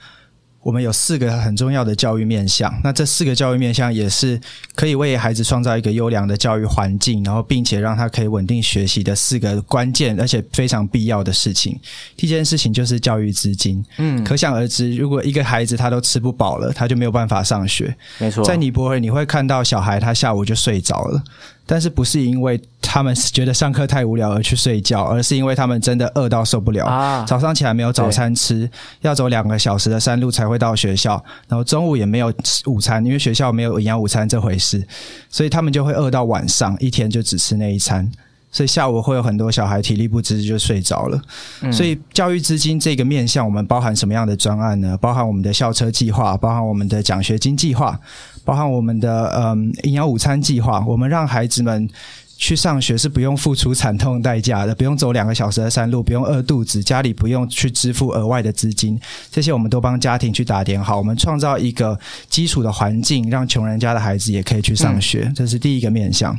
[0.63, 4.41] 我们有四个很重要的教育面向，那这四个教育面向也是
[4.75, 11.79] 可以为孩子创造一个优良的教育环境，然后并且让他可以稳定学习的四个关键而且非常必要的事情。
[12.17, 17.95] 第一件事情就是教育资金，嗯，可想而知，如果一个孩子他都吃不饱了，他就没有办法上学。
[18.19, 21.23] 没错，在尼泊尔你会看到小孩他下午就睡着了。
[21.67, 26.85] 但是不是因为他们觉得上课太无聊而去睡觉，而是因为他们真的饿到受不了。
[26.87, 28.69] 啊，早上起来没有早餐吃，
[29.01, 34.87] 要走两个小时的山路才会到学校，然后中午也没有吃午餐，因为学校没有营养午餐这回事，
[35.31, 38.11] 所以他们就会饿到晚上，一天就只吃那一餐。
[38.55, 41.19] 所以下午会有很多小孩体力不支就睡着了。
[41.63, 41.73] 嗯。
[41.73, 44.95] 所以教育资金这个面向，我们包含什么样的专案呢？
[44.99, 47.99] 包含我们的校车计划，包含我们的奖学金计划。
[48.45, 51.89] 包含我们的嗯营养午餐计划，我们让孩子们
[52.37, 59.01] 去上学是不用付出惨痛代价的，不用走两个小时的山路，不用饿肚子，家里不用去支付额外的资金，
[59.31, 60.99] 这些我们都帮家庭去打点好。
[60.99, 61.97] 我们创造一个
[62.29, 66.37] 基础的环境，让穷人家的孩子也可以去上学，嗯、这是第一个面向。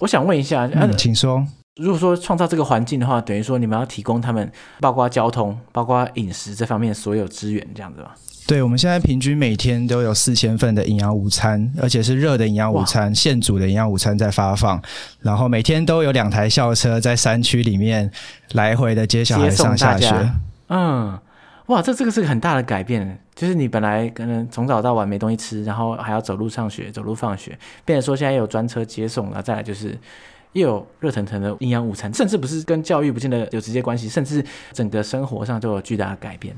[0.00, 1.46] 我想问一下，嗯，请说。
[1.80, 8.10] 如果说创造这个环境的话，等于说你们要提供他们包括交通、包括饮食这方面所有资源，这样子吗？
[8.46, 14.80] 对，我们现在平均每天都有四千份的营养午餐，而且是热的营养午餐，现煮的营养午餐在发放。
[15.20, 18.08] 然后每天都有两台校车在山区里面
[18.52, 20.30] 来回的接小孩上下学。
[20.68, 21.18] 嗯，
[21.66, 29.98] 哇，这这个是个很大的改变，就是你本来可能从早到晚没东西吃，然后还要走路上学、走路放学，变成说现在有专车接送，然后再来就是。
[30.54, 36.56] 又有热腾腾的营养午餐，甚至不是跟教育不见得有直接关系，甚至整个生活上就有巨大的改变。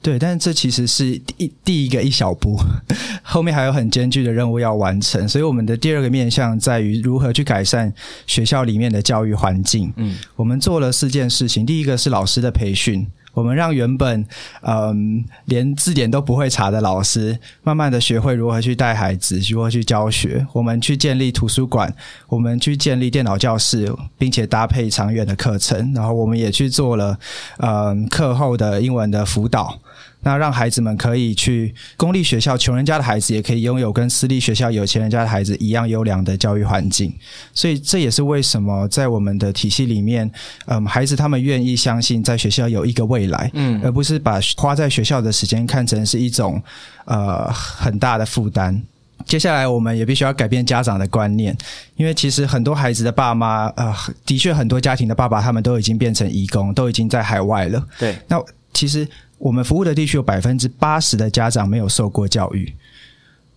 [0.00, 2.56] 对，但是这其实是第第一个一小步，
[3.22, 5.28] 后面还有很艰巨的任务要完成。
[5.28, 7.92] 所以我们的第二个面向在于如何去改善
[8.26, 9.92] 学校里面的教育环境。
[9.96, 13.06] 嗯，我们做了四件事情，第一个是老师的培训。
[13.32, 14.26] 我们让原本
[14.62, 20.46] 嗯连字典都不会查的老师，慢慢的学会如何去带孩子，如何去教学。
[20.52, 21.94] 我们去建立图书馆，
[22.28, 25.92] 我们去建立电脑教室，并且搭配长远的课程。
[25.94, 27.18] 然后我们也去做了
[27.58, 29.78] 嗯课后的英文的辅导。
[30.24, 37.12] 那让孩子们可以去公立学校，穷人家的孩子也可以拥有跟私立学校有钱人家的孩子一样优良的教育环境。
[37.52, 40.30] 所以这也是为什么在我们的体系里面，
[40.66, 46.62] 嗯，孩子他们愿意相信在学校有一个未来，嗯，而不是把花在学校的时间看成是一种
[47.04, 48.80] 呃很大的负担。
[49.26, 51.56] 接下来我们也必须要改变家长的观念，
[51.96, 53.92] 因为其实很多孩子的爸妈，呃，
[54.24, 57.84] 的确很多家庭的爸爸他们都已经变成义工，都已经在海外了。
[57.98, 58.40] 对，那
[58.72, 59.04] 其实。
[59.42, 62.72] 我们服务的地区有百分之八十的家长没有受过教育，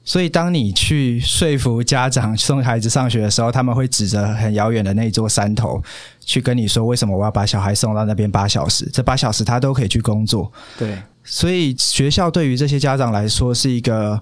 [0.04, 5.80] 所以当你去说服家长送孩子上学的时候，他们会指着很遥远的那座山头
[6.20, 8.90] 去跟你说：“为什么我要把小孩送到那边八小时？
[8.92, 14.20] 这八小时他都可以去工作。”对，所以学校对于这些家长来说是一个。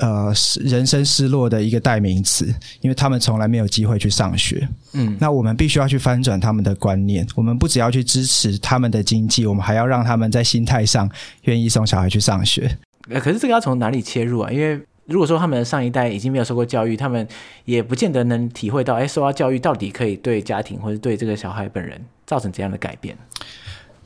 [0.00, 0.32] 呃，
[0.64, 2.46] 人生失落的一个代名词，
[2.80, 4.66] 因为他们从来没有机会去上学。
[4.94, 7.26] 嗯，那我们必须要去翻转他们的观念。
[7.34, 11.06] 我们不只要去支持他们的经济，我们还要让他们在心态上
[11.42, 12.78] 愿意送小孩去上学。
[13.10, 14.50] 呃，可是这个要从哪里切入啊？
[14.50, 17.28] 因为如果说他们的上一代已经没有受过教育，他们
[17.66, 23.14] 也不见得能体会到，哎，受到教育到底可以对家庭或者对这个小孩本人造成怎样的改变。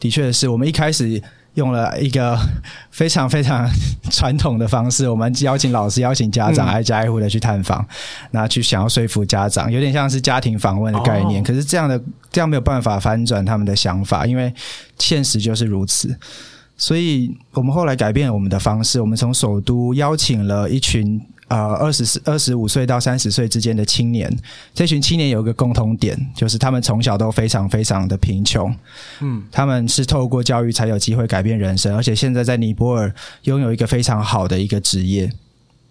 [0.01, 1.23] 的确是我们一开始。
[1.55, 2.39] 用了一个
[2.91, 3.69] 非常非常
[4.11, 7.85] 传统的方式，我们邀请老师、邀请家长，挨家挨户的去探访，
[8.31, 11.43] 那、嗯、去想要说服家长，有点像是家庭访问的概念。
[11.43, 14.53] 哦、可是这样的这样没有办法翻转他们的想法，因为
[14.99, 16.17] 现实就是如此。
[16.77, 21.21] 所以我们后来改变了我们的方式，我们从首都邀请了一群。
[21.49, 24.35] 呃，二十四、二十五岁到三十岁之间的青年，
[24.75, 28.75] 这群青年有一个共同点，就是他们从小都非常非常的贫穷。
[29.21, 35.31] 嗯，他们是透过教育才有机会改变人生，而且现在在尼泊尔拥有一个非常好的一个职业。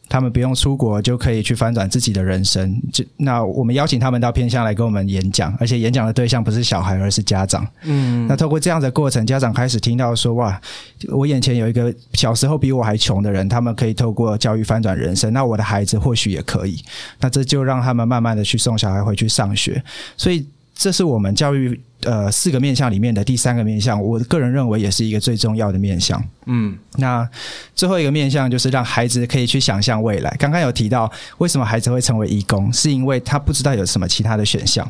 [0.10, 2.80] 他们不用出国就可以去翻转自己的人生。
[2.92, 7.68] 就那我们邀请他们到偏乡来跟我们演讲，而且演讲的对象不是小孩，而是家长。
[7.84, 10.62] 嗯，那透过这样的过程，家长开始听到说：“哇，
[11.10, 15.34] 我眼前有一个小时候比我还穷的人，他们可以透过教育翻转人生。
[15.34, 16.84] 那我的孩子或许也可以。
[17.20, 19.84] 那这就让他们慢慢的去送小孩回去上学。
[20.18, 20.46] 所以。”
[20.76, 26.22] 这是我们教育呃四个面向里面的第三个面向，我个人认为也是一个最重要的面向。
[26.46, 27.28] 嗯，那
[27.76, 30.36] 最后一个面向就是让孩子可以去想象未来。
[30.40, 34.90] 刚刚有提到，为什么孩子会成为义工，是因为他不知道有什么其他的选项。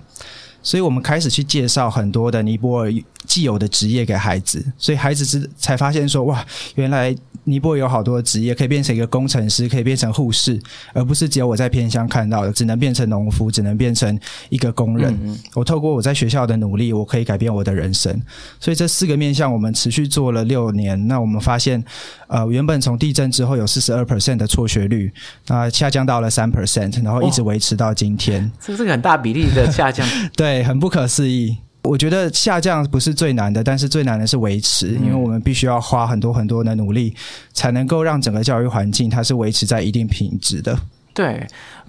[0.66, 2.94] 所以我们开始去介绍很多的尼泊尔
[3.28, 7.14] 既有的职业给孩子，所以孩子之才发现说，哇，原来
[7.46, 10.60] 尼泊尔有好多的职业可以变成一个工程师，可以变成护士，
[10.94, 14.18] 而不是只有我在偏乡看到的，只能变成农夫，只能变成
[14.50, 15.14] 一个工人。
[15.14, 15.40] 嗯嗯。
[15.56, 18.18] 我透过我在学校的努力，我可以改变我的人生。
[18.60, 21.84] 所以这四个面向我们持续做了六年，那我们发现，
[22.28, 25.12] 呃，原本从地震之后有四十二 percent 的辍学率，
[25.48, 28.50] 啊，下降到了三 percent，然后一直维持到今天。
[28.62, 30.08] 这是个很大比例的下降。
[30.36, 30.44] 对。
[30.54, 31.58] 对，很不可思议。
[31.84, 37.14] 我觉得下降不是最难的，但是最难的是维持，因为我们必须要花很多很多的努力，
[37.52, 40.78] 才能够让整个教育环境它是维持在一定品质的。
[41.14, 41.46] 对，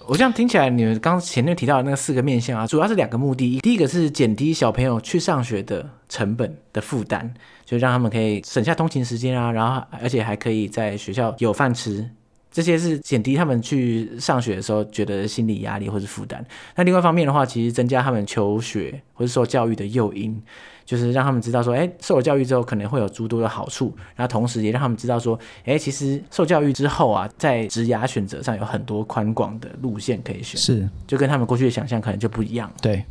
[0.06, 3.60] 我这样听起来，你们刚前面提到的那个四个面向啊，主要是两个目的。
[3.60, 7.32] 第一个是减低小朋友去上学的成本的负担，
[7.64, 12.10] 就让他们可以省下通勤时间啊，然后而且还可以在学校有饭吃。
[12.54, 16.42] 这些是减低他们去上学的时候觉得心理压力或是负担。
[16.76, 20.40] 那另外一方面的话，其实增加他们求学或者受教育的诱因，
[20.84, 23.92] 就是让他们知道说，哎，受了教育之后可能会有诸多的好处。
[24.14, 30.60] 然后同时也让他们知道说，哎，其实受教育之后啊，在职涯选择上有很多宽广的路线可以选。
[30.60, 32.72] 是，就跟他们过去的想象可能就不一样。
[32.80, 33.04] 对。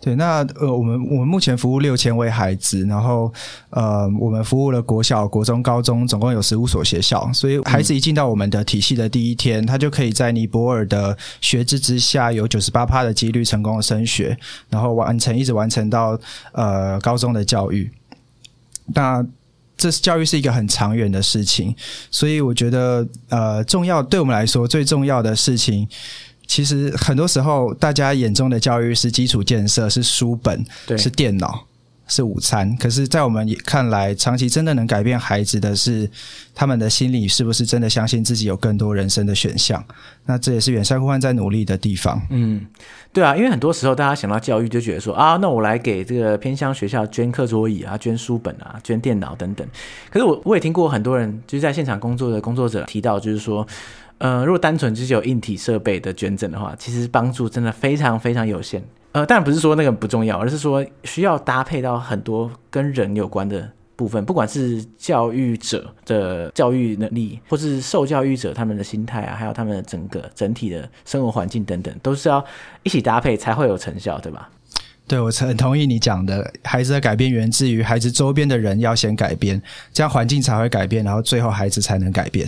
[0.00, 3.32] 对，那呃，我们我们目前服务六千位孩子，然后
[3.70, 7.28] 呃，我们服务了国小、国中、高中，总共有十五所学校。
[7.32, 14.38] 所以孩子一进到我们的体系的第一天，嗯、他就可以在尼泊尔的学制之下，有九十八趴的几率成功的升学，
[14.70, 16.18] 然后完成一直完成到
[16.52, 17.90] 呃高中的教育。
[18.94, 19.26] 那
[19.76, 21.74] 这是教育是一个很长远的事情，
[22.10, 25.88] 所以我觉得呃，重要对我们来说最重要的事情。
[26.48, 31.62] 其实很多时候，大家眼中的教育是基础建设，是书本，对是电脑，
[32.08, 32.74] 是午餐。
[32.78, 36.10] 可是，在我们看来，长期真的能改变孩子的是
[36.54, 39.84] 他们的心理，是不是真的相信自己有更多人生的选项？
[40.24, 42.20] 那这也是远山呼唤在努力的地方。
[42.30, 42.66] 嗯，
[43.12, 49.68] 对啊，因为很多时候大家想到教育，就觉得说啊，那我来给这个偏乡学校捐课桌椅啊，捐书本啊，捐电脑等等。
[50.10, 53.66] 可是我我也听过很多人就是在现场工作的工作者提到，就是说。
[54.18, 58.82] 呃，如果单纯只是有硬体设备的捐赠的话，其实帮助真的非常非常有限。
[59.12, 72.44] 呃，当然不是说那个不重要，而是说需要搭配到很多跟人有关的部分，不管是教育者的教育能力，或是受教育者他们的心态啊，还有他们的整个整体的生活环境等等，都是要
[72.82, 74.50] 一起搭配才会有成效，对吧？
[75.06, 79.62] 对，我很同意你讲的，孩子的改变源自于孩子周边的人要先改变，
[79.92, 82.46] 这样环境才会改变，然后最后孩子才能改变。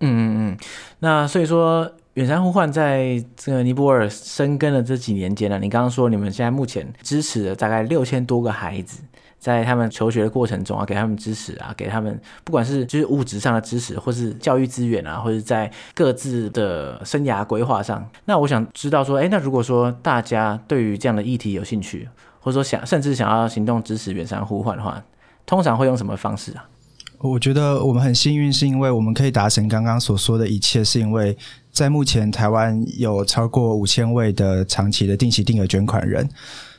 [0.00, 0.56] 嗯嗯嗯，
[1.00, 9.02] 那所以说，远山呼唤在这个尼泊尔生根的这几年间呢，你刚刚说你们现在目前支持了大概六千多个孩子，
[9.38, 18.08] 在他们求学的过程中啊，给他们支持啊，给他们不管是就是物质上的支持，或是教育资源啊，或者在各自的生涯规划上。
[18.24, 22.08] 那我想知道说，哎，那如果说大家对于这样的议题有兴趣，
[22.40, 25.02] 或者说想甚至想要行动支持远山呼唤的话，
[25.44, 26.64] 通常会用什么方式啊？
[27.20, 31.36] 我觉得我们很幸运，是因为我们可以达成刚刚所说的一切，是因为
[31.72, 36.28] 在目前台湾有超过五千位的长期的定期定额捐款人，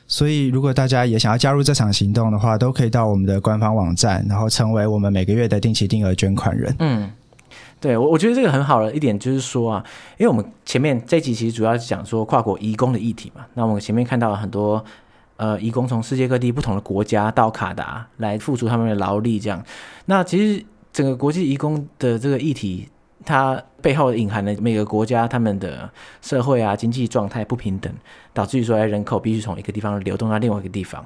[0.08, 6.74] 所以如果大家也想要加入这场行动的话，都可以到我们的官方网站，然后成为我们每个月的定期定额捐款人。
[6.78, 7.10] 嗯，
[7.78, 9.84] 对，我我觉得这个很好的一点就是说啊，
[10.16, 14.82] 因为我们前面这一集其实主要是讲说跨国移工的议题嘛，那我们前面看到了很多。
[15.40, 19.64] 呃，移工从世界各地不同的国家到卡达来付出他们的劳力，这样。
[20.04, 20.62] 那其实
[20.92, 22.86] 整个国际移工的这个议题，
[23.24, 27.90] 它背后隐含的每个国家他们的社会啊、经济状态不平等，
[28.34, 31.02] 导致于说，人口必须从一个地方流动到另外一个地方。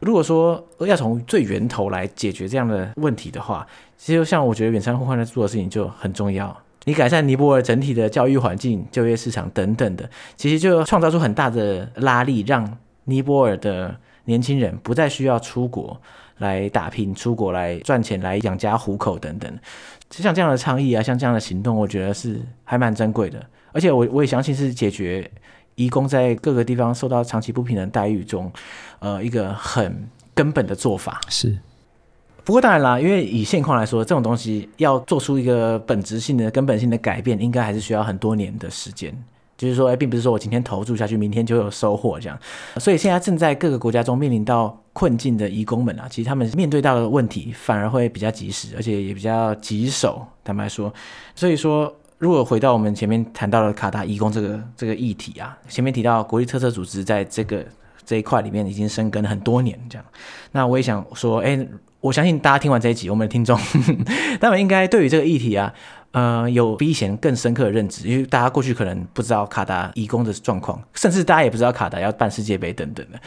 [0.00, 3.64] 如果说要从最源头来解决这样的问题的话，
[3.96, 6.60] 其实像我觉得远山互换在做的事情就很重要。
[6.86, 12.76] 你改善尼泊尔整体的教育环境、就业市场等等的，其实就创造出很大的拉力，让
[13.10, 13.94] 尼泊尔的
[14.26, 16.00] 年轻人不再需要出国
[16.38, 19.58] 来打拼、出国来赚钱、来养家糊口等等。
[20.10, 23.44] 像这样的倡议啊，像这样的行动，我觉得是还蛮珍贵的。
[23.72, 25.30] 而且我我也相信是解决
[25.74, 28.50] 移工在各个地方受到长期不平等待遇中，
[28.98, 31.20] 呃，一个很根本的做法。
[31.28, 31.58] 是。
[32.42, 39.14] 不过当然啦，因为以现况来说，这种东西要做出一个本质性的、根本性的改变，应该还是需要很多年的时间。
[39.60, 42.38] 就是说，哎，并不是说我今天投注下去，明天就有收获这样。
[42.78, 50.26] 所以现在正在各个国家中面临到困境的移工们啊，其实他们面对到的问题反而会比较及时，而且也比较棘手。
[50.42, 50.90] 坦白说，
[51.34, 57.62] 所以说，如果回到我们前面谈到的卡达移工这个这个议题啊，前面提到国际特色组织在这个
[58.06, 60.04] 这一块里面已经深耕很多年这样，
[60.52, 61.68] 那我也想说，哎。
[62.02, 63.60] 我相信大家听完这一集，我们的听众，
[64.40, 65.70] 他们应该对于这个议题啊，
[66.12, 73.20] 呃，有比以前更深刻的认知，因为大家过去可能不知道卡达移工的状况，甚至大家也不知道卡达要办世界杯等等的。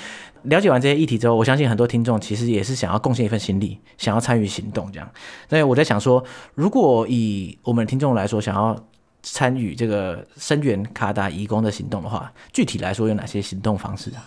[0.43, 5.09] 了解完这些议题之后，我相信很多听众其实也是想要贡献一份心力，想要参与行动这样。
[5.49, 6.21] 所以我在想说，
[6.55, 8.77] 如果以我们的听众来说，想要
[9.21, 14.25] 参与这个声援卡达移工的行动的话，具体来说有哪些行动方式啊？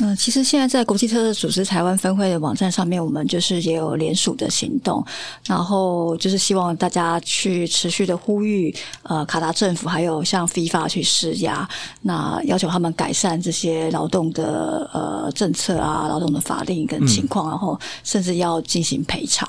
[0.00, 5.04] 嗯，其实现在在国际特赦组织台湾分会的网站上面，我们就是也有联署的行动，
[5.46, 11.68] 然后就是希望大家去持续的呼吁，呃，卡达政府还有像 FIFA 去施压，
[12.02, 19.48] 那要求他们改善这些劳动的呃政策啊，劳动的法令跟情况，然后甚至要进行赔偿。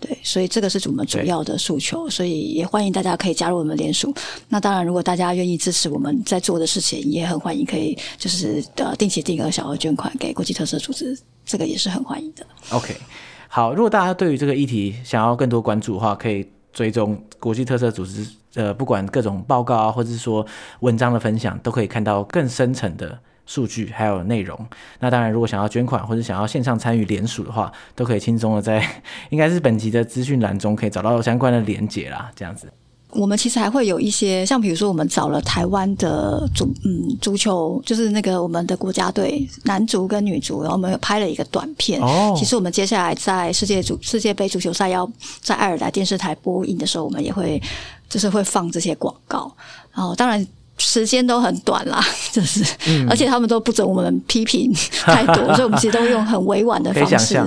[0.00, 4.12] 对，所以这个是我们主要的诉求，所以也欢迎大家可以加入我们联署。
[4.48, 12.46] 那当然，如果大家愿意支持我们在做的事情，也很欢迎可以就是呃定期定额小额捐款给国际特色组织，这个也是很欢迎的。
[12.70, 12.96] OK，
[13.46, 20.44] 好，如果大家对于这个议题想要更多关注的话，可以追踪国际特色组织呃，不管各种报告啊，或者是说
[20.80, 23.18] 文章的分享，都可以看到更深层的。
[23.50, 24.56] 数据还有内容，
[25.00, 28.80] 那当然，如果想要捐款或者想要线上参与联署的话，都可以轻松的在
[29.30, 32.30] 应该是本集的资讯栏中可以找到相关的连结啦。
[32.36, 32.72] 这样子，
[33.10, 42.00] 我们其实还会有一些，像比如说我们找了台湾的足嗯足球，就是那个我们的国家队男足跟女足，然后我们有拍了一个短片。
[42.00, 47.60] 哦，其实我们接下来在世界足世界杯足球赛要在爱尔兰电视台播映的时候，我们也会
[48.08, 49.52] 就是会放这些广告。
[49.92, 50.46] 然后当然。
[50.80, 54.72] 时间都很短啦， 就是，嗯、而且他们都不准我们批评
[55.04, 57.38] 太多， 所以我们其实都用很委婉的方式。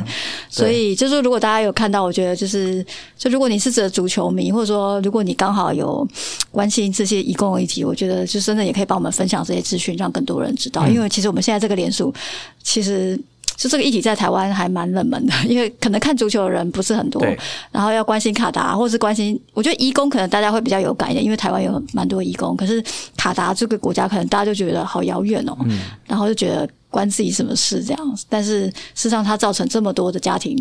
[0.50, 2.86] 所以就是，如果大家有看到，我觉得就是，
[3.18, 6.08] 就如果你是这足球迷，或者说如果你刚好有
[6.52, 10.84] 关心这些移工议题，我觉得就真的也可以帮我们分享这些资讯，让更多人知道。
[10.86, 12.14] 嗯、因为其实我们现在这个联署，
[12.62, 13.20] 其实。
[13.56, 17.24] 就这个议题在台湾还蛮冷门的，因为可能看足球的人不是很多，
[17.72, 22.84] 然后要关心卡达，或是关心，我觉得移工可能大家会比较有感一点，因为台湾有蛮多移工，可是
[23.16, 30.58] 卡达这个国家可能大家就觉得好遥远哦，嗯、然后就觉得关自己什么事这样，但是事实上它造成这么多的家庭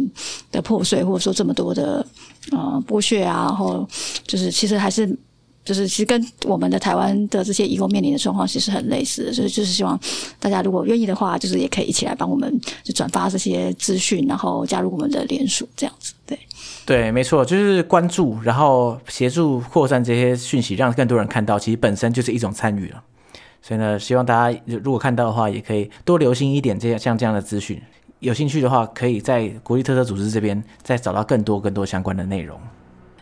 [0.50, 2.04] 的破碎，或者说这么多的
[2.50, 3.88] 呃剥削啊，然后
[4.26, 5.18] 就是其实还是。
[5.64, 9.98] 就是其实跟我们的台湾的这些移工面临的状况其实很类似，所以就是希望
[10.40, 16.14] 大家如果愿意的话，就是也可以一起来帮我们就转发这些资讯，然后加入我们的联署这样子。
[16.26, 16.38] 对，
[16.84, 23.02] 对，没错，就是关注，然后协助扩散这些讯息，让更多人看到，其实本身就是一种参与了。
[23.62, 27.80] 所以呢，希望大家如果看到的话，也可以多留心一点这样像这样的资讯。
[28.18, 32.58] 有兴趣的话，可以在国际特色组织这边再找到更多更多相关的内容。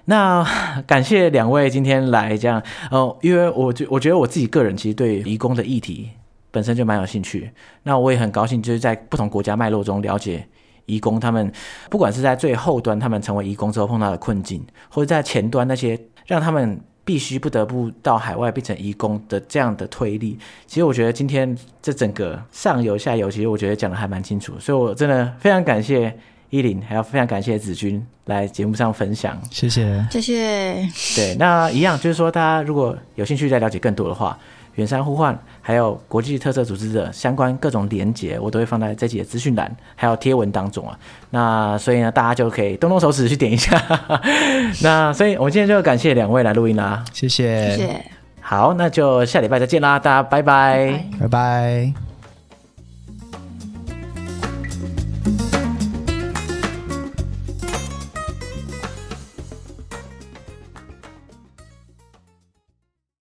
[0.06, 0.44] 那
[0.86, 6.10] 感谢两位今天来这样哦，因为我觉我觉得我自己个人其实对移工的议题
[6.50, 7.50] 本身就蛮有兴趣。
[7.84, 10.46] 那我也很高兴，就是在不同国家脉络中了解
[10.86, 11.52] 移工他们，
[11.88, 20.36] 不管是在最后端他们成为移工之后碰到的困境，或者在前端那些让他们必须不得不到海外变成移工的这样的推力。
[20.66, 26.18] 其实我觉得今天这整个上游下游，其实我觉得讲的还蛮清楚，所以我真的非常感谢。
[26.50, 30.88] 依林，还要非常感谢子君来节目上分享，谢谢，谢谢。
[31.16, 34.36] 对，那一样就是说，大家如果有兴趣再了解更多的话，
[34.74, 40.98] 远山互换还有国际特色组织的相关各种连结，我都会放在这集的资讯栏还有贴文当中啊。
[41.30, 43.80] 那所以呢，大家就可以动动手指去点一下。
[44.82, 48.04] 那所以我们今天就感谢两位来录音啦，谢谢，谢谢。
[48.40, 51.28] 好，那就下礼拜再见啦，大家拜拜，拜拜。
[51.28, 52.09] 拜拜。